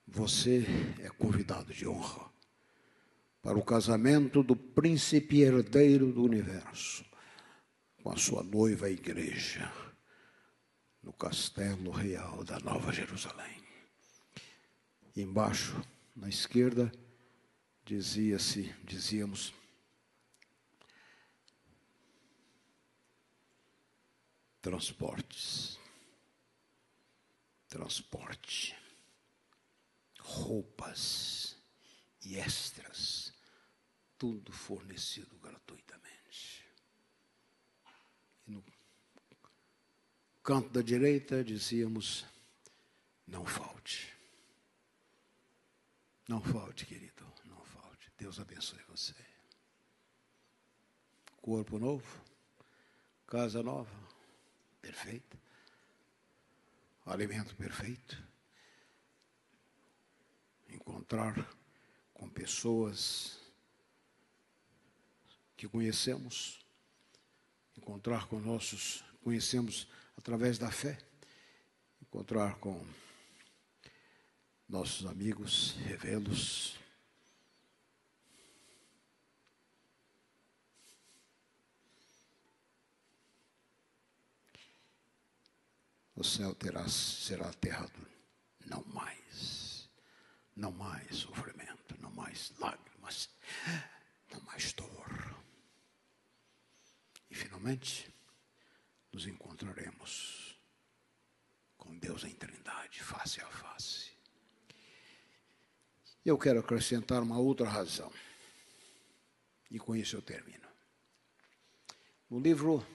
Você 0.06 0.64
é 1.00 1.10
convidado 1.10 1.74
de 1.74 1.86
honra 1.86 2.37
para 3.42 3.58
o 3.58 3.64
casamento 3.64 4.42
do 4.42 4.56
príncipe 4.56 5.40
herdeiro 5.40 6.12
do 6.12 6.22
universo 6.22 7.04
com 8.02 8.10
a 8.10 8.16
sua 8.16 8.42
noiva 8.42 8.90
igreja 8.90 9.70
no 11.02 11.12
castelo 11.12 11.90
real 11.90 12.44
da 12.44 12.58
Nova 12.60 12.92
Jerusalém. 12.92 13.62
E 15.14 15.22
embaixo, 15.22 15.80
na 16.14 16.28
esquerda, 16.28 16.92
dizia-se, 17.84 18.74
dizíamos, 18.84 19.54
transportes, 24.60 25.78
transporte, 27.68 28.76
roupas 30.18 31.57
e 32.28 32.38
extras, 32.38 33.32
tudo 34.18 34.52
fornecido 34.52 35.38
gratuitamente. 35.38 36.64
E 38.46 38.50
no 38.50 38.64
canto 40.42 40.68
da 40.70 40.82
direita 40.82 41.42
dizíamos, 41.42 42.26
não 43.26 43.46
falte. 43.46 44.14
Não 46.28 46.42
falte, 46.42 46.84
querido. 46.84 47.18
Deus 48.18 48.40
abençoe 48.40 48.82
você. 48.88 49.14
Corpo 51.40 51.78
novo, 51.78 52.20
casa 53.28 53.62
nova, 53.62 53.88
perfeita, 54.82 55.38
alimento 57.06 57.54
perfeito, 57.54 58.20
encontrar 60.68 61.48
com 62.18 62.28
pessoas 62.28 63.38
que 65.56 65.68
conhecemos, 65.68 66.60
encontrar 67.76 68.26
com 68.26 68.38
nossos, 68.40 69.04
conhecemos 69.22 69.88
através 70.16 70.58
da 70.58 70.70
fé, 70.70 70.98
encontrar 72.02 72.58
com 72.58 72.84
nossos 74.68 75.06
amigos, 75.06 75.76
revê-los. 75.86 76.76
O 86.16 86.24
céu 86.24 86.52
terá, 86.52 86.88
será 86.88 87.48
aterrado, 87.48 88.04
não 88.66 88.82
mais, 88.86 89.88
não 90.56 90.72
mais 90.72 91.14
sofrimento, 91.14 91.77
não 91.98 92.10
mais 92.10 92.52
lágrimas, 92.58 93.28
não 94.32 94.40
mais 94.42 94.72
dor. 94.72 95.36
E 97.30 97.34
finalmente, 97.34 98.12
nos 99.12 99.26
encontraremos 99.26 100.58
com 101.76 101.98
Deus 101.98 102.24
em 102.24 102.34
Trindade, 102.34 103.02
face 103.02 103.40
a 103.40 103.46
face. 103.46 104.12
Eu 106.24 106.36
quero 106.36 106.60
acrescentar 106.60 107.22
uma 107.22 107.38
outra 107.38 107.68
razão. 107.68 108.12
E 109.70 109.78
com 109.78 109.94
isso 109.94 110.16
eu 110.16 110.22
termino. 110.22 110.68
No 112.28 112.38
livro 112.38 112.86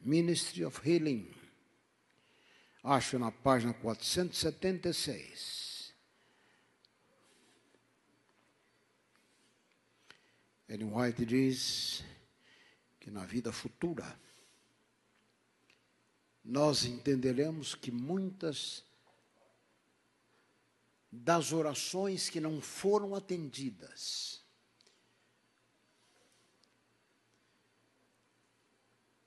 Ministry 0.00 0.64
of 0.64 0.80
Healing, 0.88 1.32
acho 2.82 3.18
na 3.18 3.30
página 3.30 3.72
476. 3.74 5.61
Ellen 10.72 10.90
White 10.90 11.26
diz 11.26 12.02
que 12.98 13.10
na 13.10 13.26
vida 13.26 13.52
futura 13.52 14.18
nós 16.42 16.86
entenderemos 16.86 17.74
que 17.74 17.90
muitas 17.90 18.82
das 21.12 21.52
orações 21.52 22.30
que 22.30 22.40
não 22.40 22.58
foram 22.62 23.14
atendidas. 23.14 24.42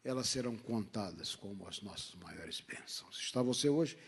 Elas 0.03 0.27
serão 0.27 0.57
contadas 0.57 1.35
como 1.35 1.67
as 1.67 1.79
nossas 1.79 2.15
maiores 2.15 2.59
bênçãos. 2.59 3.19
Está 3.19 3.43
você 3.43 3.69
hoje 3.69 3.99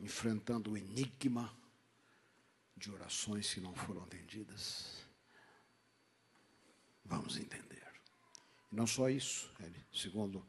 enfrentando 0.00 0.72
o 0.72 0.78
enigma 0.78 1.54
de 2.74 2.90
orações 2.90 3.52
que 3.52 3.60
não 3.60 3.74
foram 3.74 4.02
atendidas? 4.02 5.01
Vamos 7.04 7.36
entender. 7.36 7.86
E 8.70 8.76
não 8.76 8.86
só 8.86 9.08
isso, 9.08 9.50
segundo 9.92 10.44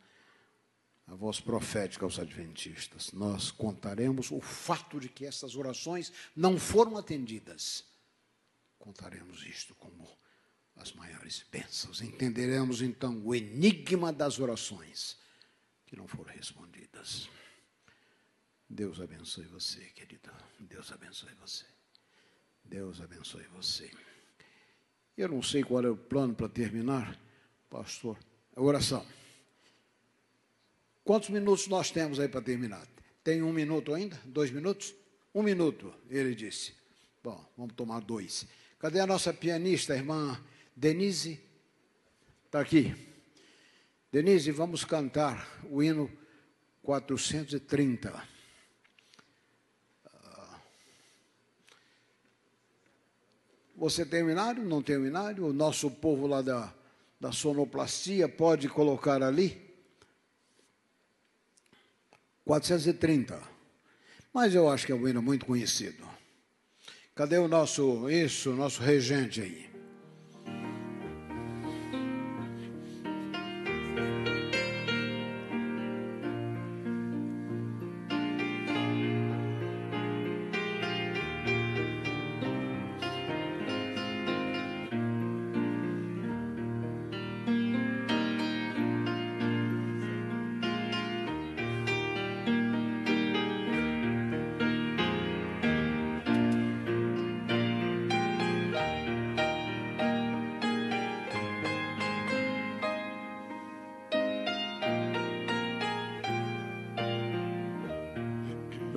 a 1.07 1.15
voz 1.15 1.39
profética 1.39 2.05
aos 2.05 2.19
adventistas. 2.19 3.11
Nós 3.11 3.51
contaremos 3.51 4.31
o 4.31 4.39
fato 4.39 4.99
de 4.99 5.09
que 5.09 5.25
essas 5.25 5.55
orações 5.55 6.11
não 6.35 6.57
foram 6.57 6.97
atendidas. 6.97 7.83
Contaremos 8.79 9.45
isto 9.45 9.75
como 9.75 10.17
as 10.75 10.93
maiores 10.93 11.45
bênçãos. 11.51 12.01
Entenderemos 12.01 12.81
então 12.81 13.21
o 13.23 13.35
enigma 13.35 14.11
das 14.11 14.39
orações 14.39 15.17
que 15.85 15.95
não 15.95 16.07
foram 16.07 16.33
respondidas. 16.33 17.29
Deus 18.69 18.99
abençoe 18.99 19.45
você, 19.45 19.81
querido. 19.89 20.31
Deus 20.59 20.91
abençoe 20.91 21.33
você. 21.35 21.65
Deus 22.63 23.01
abençoe 23.01 23.43
você. 23.47 23.91
Eu 25.17 25.29
não 25.29 25.41
sei 25.41 25.63
qual 25.63 25.83
é 25.83 25.89
o 25.89 25.95
plano 25.95 26.33
para 26.33 26.49
terminar, 26.49 27.19
pastor. 27.69 28.17
A 28.55 28.61
oração. 28.61 29.05
Quantos 31.03 31.29
minutos 31.29 31.67
nós 31.67 31.91
temos 31.91 32.19
aí 32.19 32.27
para 32.27 32.41
terminar? 32.41 32.87
Tem 33.23 33.41
um 33.41 33.53
minuto 33.53 33.93
ainda? 33.93 34.19
Dois 34.25 34.51
minutos? 34.51 34.93
Um 35.33 35.43
minuto, 35.43 35.93
ele 36.09 36.33
disse. 36.33 36.73
Bom, 37.23 37.43
vamos 37.57 37.73
tomar 37.73 37.99
dois. 38.01 38.45
Cadê 38.79 38.99
a 38.99 39.07
nossa 39.07 39.33
pianista, 39.33 39.95
irmã 39.95 40.39
Denise? 40.75 41.39
Está 42.45 42.61
aqui. 42.61 42.95
Denise, 44.11 44.51
vamos 44.51 44.83
cantar 44.83 45.47
o 45.69 45.81
hino 45.81 46.11
430. 46.81 48.32
Você 53.83 54.05
tem 54.05 54.19
terminário? 54.19 54.63
Não 54.63 54.81
tem 54.81 54.95
terminário? 54.95 55.45
O 55.45 55.51
nosso 55.51 55.91
povo 55.91 56.25
lá 56.25 56.41
da, 56.41 56.73
da 57.19 57.33
sonoplastia 57.33 58.29
pode 58.29 58.69
colocar 58.69 59.21
ali? 59.21 59.61
430. 62.45 63.41
Mas 64.33 64.55
eu 64.55 64.69
acho 64.69 64.85
que 64.85 64.93
é 64.93 64.95
um 64.95 65.05
hino 65.05 65.21
muito 65.21 65.45
conhecido. 65.45 66.01
Cadê 67.13 67.37
o 67.37 67.49
nosso, 67.49 68.09
isso, 68.09 68.53
nosso 68.53 68.81
regente 68.81 69.41
aí? 69.41 69.72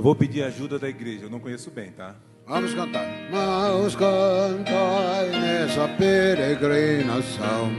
Vou 0.07 0.15
pedir 0.15 0.45
ajuda 0.45 0.79
da 0.79 0.89
igreja, 0.89 1.25
eu 1.25 1.31
não 1.31 1.41
conheço 1.41 1.69
bem, 1.69 1.91
tá? 1.91 2.15
Vamos 2.47 2.73
cantar. 2.73 3.05
Vamos 3.29 3.97
cantar 3.97 5.27
nessa 5.33 5.89
peregrinação. 5.99 7.73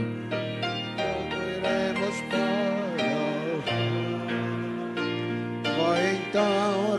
Iremos 1.56 2.22
para 2.30 2.48
Vai 5.78 6.16
então 6.18 6.97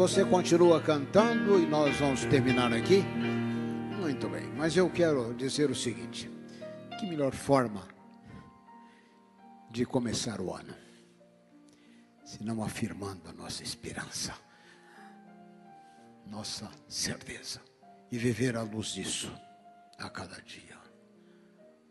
você 0.00 0.24
continua 0.24 0.80
cantando 0.80 1.60
e 1.60 1.66
nós 1.66 1.94
vamos 1.98 2.24
terminar 2.24 2.72
aqui? 2.72 3.02
Muito 4.00 4.30
bem, 4.30 4.46
mas 4.56 4.74
eu 4.74 4.88
quero 4.88 5.34
dizer 5.34 5.68
o 5.68 5.74
seguinte: 5.74 6.30
que 6.98 7.04
melhor 7.04 7.34
forma 7.34 7.86
de 9.70 9.84
começar 9.84 10.40
o 10.40 10.54
ano, 10.54 10.74
se 12.24 12.42
não 12.42 12.64
afirmando 12.64 13.28
a 13.28 13.32
nossa 13.34 13.62
esperança, 13.62 14.32
nossa 16.26 16.70
certeza 16.88 17.60
e 18.10 18.16
viver 18.16 18.56
à 18.56 18.62
luz 18.62 18.94
disso 18.94 19.30
a 19.98 20.08
cada 20.08 20.40
dia. 20.40 20.78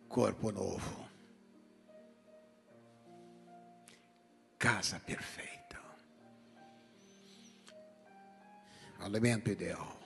Corpo 0.07 0.51
novo 0.51 1.07
casa 4.57 4.99
perfeita. 4.99 5.58
alimento 8.99 9.49
ideal. 9.49 9.97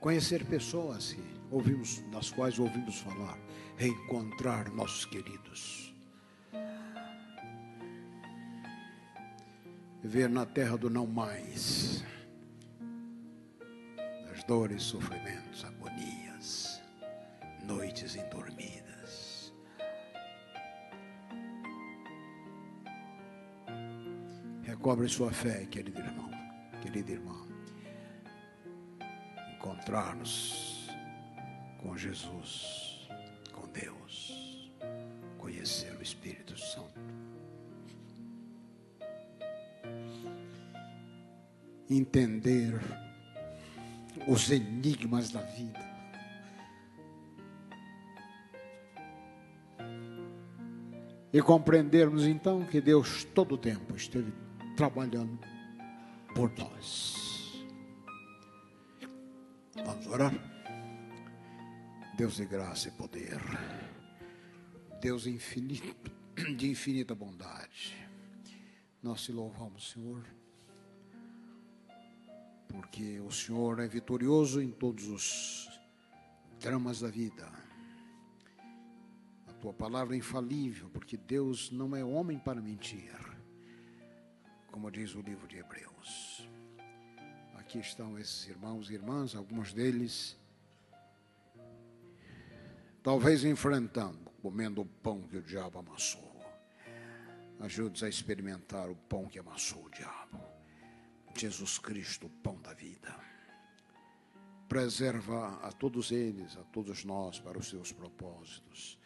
Conhecer 0.00 0.44
pessoas 0.44 1.16
ouvimos, 1.50 2.00
das 2.10 2.30
quais 2.30 2.58
ouvimos 2.58 2.98
falar, 3.00 3.38
reencontrar 3.76 4.70
nossos 4.72 5.06
queridos. 5.06 5.94
Viver 10.02 10.28
na 10.28 10.44
terra 10.44 10.76
do 10.76 10.90
não 10.90 11.06
mais, 11.06 12.04
das 14.28 14.44
dores, 14.44 14.82
sofrimentos, 14.82 15.64
agonias, 15.64 16.82
noites 17.66 18.14
indormidas 18.14 18.83
Recobre 24.74 25.08
sua 25.08 25.30
fé, 25.30 25.64
querido 25.66 26.00
irmão, 26.00 26.28
querida 26.82 27.12
irmã. 27.12 27.46
Encontrar-nos 29.54 30.90
com 31.80 31.96
Jesus, 31.96 33.08
com 33.52 33.68
Deus, 33.68 34.72
conhecer 35.38 35.96
o 35.96 36.02
Espírito 36.02 36.58
Santo. 36.58 37.00
Entender 41.88 42.74
os 44.26 44.50
enigmas 44.50 45.30
da 45.30 45.40
vida. 45.40 45.80
E 51.32 51.40
compreendermos 51.40 52.26
então 52.26 52.64
que 52.64 52.80
Deus 52.80 53.22
todo 53.22 53.54
o 53.54 53.58
tempo 53.58 53.94
esteve 53.94 54.43
trabalhando 54.76 55.38
por 56.34 56.50
nós. 56.58 57.64
Vamos 59.84 60.06
orar? 60.06 60.32
Deus 62.16 62.36
de 62.36 62.46
graça 62.46 62.88
e 62.88 62.92
poder, 62.92 63.40
Deus 65.00 65.26
infinito, 65.26 66.12
de 66.56 66.70
infinita 66.70 67.14
bondade, 67.14 67.96
nós 69.02 69.24
te 69.24 69.32
louvamos, 69.32 69.90
Senhor, 69.90 70.24
porque 72.68 73.18
o 73.20 73.32
Senhor 73.32 73.80
é 73.80 73.88
vitorioso 73.88 74.62
em 74.62 74.70
todos 74.70 75.08
os 75.08 75.80
dramas 76.60 77.00
da 77.00 77.08
vida. 77.08 77.50
A 79.48 79.52
tua 79.54 79.72
palavra 79.72 80.14
é 80.14 80.18
infalível, 80.18 80.88
porque 80.90 81.16
Deus 81.16 81.70
não 81.70 81.96
é 81.96 82.04
homem 82.04 82.38
para 82.38 82.60
mentir, 82.60 83.33
como 84.74 84.90
diz 84.90 85.14
o 85.14 85.20
livro 85.20 85.46
de 85.46 85.56
Hebreus. 85.56 86.48
Aqui 87.54 87.78
estão 87.78 88.18
esses 88.18 88.48
irmãos 88.48 88.90
e 88.90 88.94
irmãs, 88.94 89.36
alguns 89.36 89.72
deles 89.72 90.36
talvez 93.00 93.44
enfrentando, 93.44 94.32
comendo 94.42 94.80
o 94.82 94.84
pão 94.84 95.22
que 95.28 95.36
o 95.36 95.42
diabo 95.42 95.78
amassou. 95.78 96.44
Ajude-nos 97.60 98.02
a 98.02 98.08
experimentar 98.08 98.90
o 98.90 98.96
pão 98.96 99.26
que 99.26 99.38
amassou 99.38 99.84
o 99.84 99.90
diabo. 99.90 100.40
Jesus 101.36 101.78
Cristo, 101.78 102.26
o 102.26 102.30
pão 102.30 102.60
da 102.60 102.74
vida. 102.74 103.14
Preserva 104.68 105.56
a 105.62 105.70
todos 105.70 106.10
eles, 106.10 106.56
a 106.56 106.64
todos 106.64 107.04
nós, 107.04 107.38
para 107.38 107.56
os 107.56 107.68
seus 107.68 107.92
propósitos. 107.92 108.98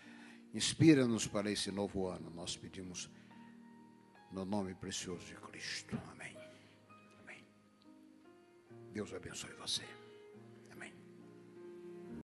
Inspira-nos 0.55 1.27
para 1.27 1.51
esse 1.51 1.71
novo 1.71 2.07
ano, 2.07 2.31
nós 2.31 2.57
pedimos 2.57 3.11
no 4.33 4.45
nome 4.45 4.75
precioso 4.75 5.25
de 5.27 5.35
Cristo. 5.35 5.99
Amém. 6.13 6.37
Amém. 7.23 7.47
Deus 8.93 9.13
abençoe 9.13 9.53
você. 9.55 9.98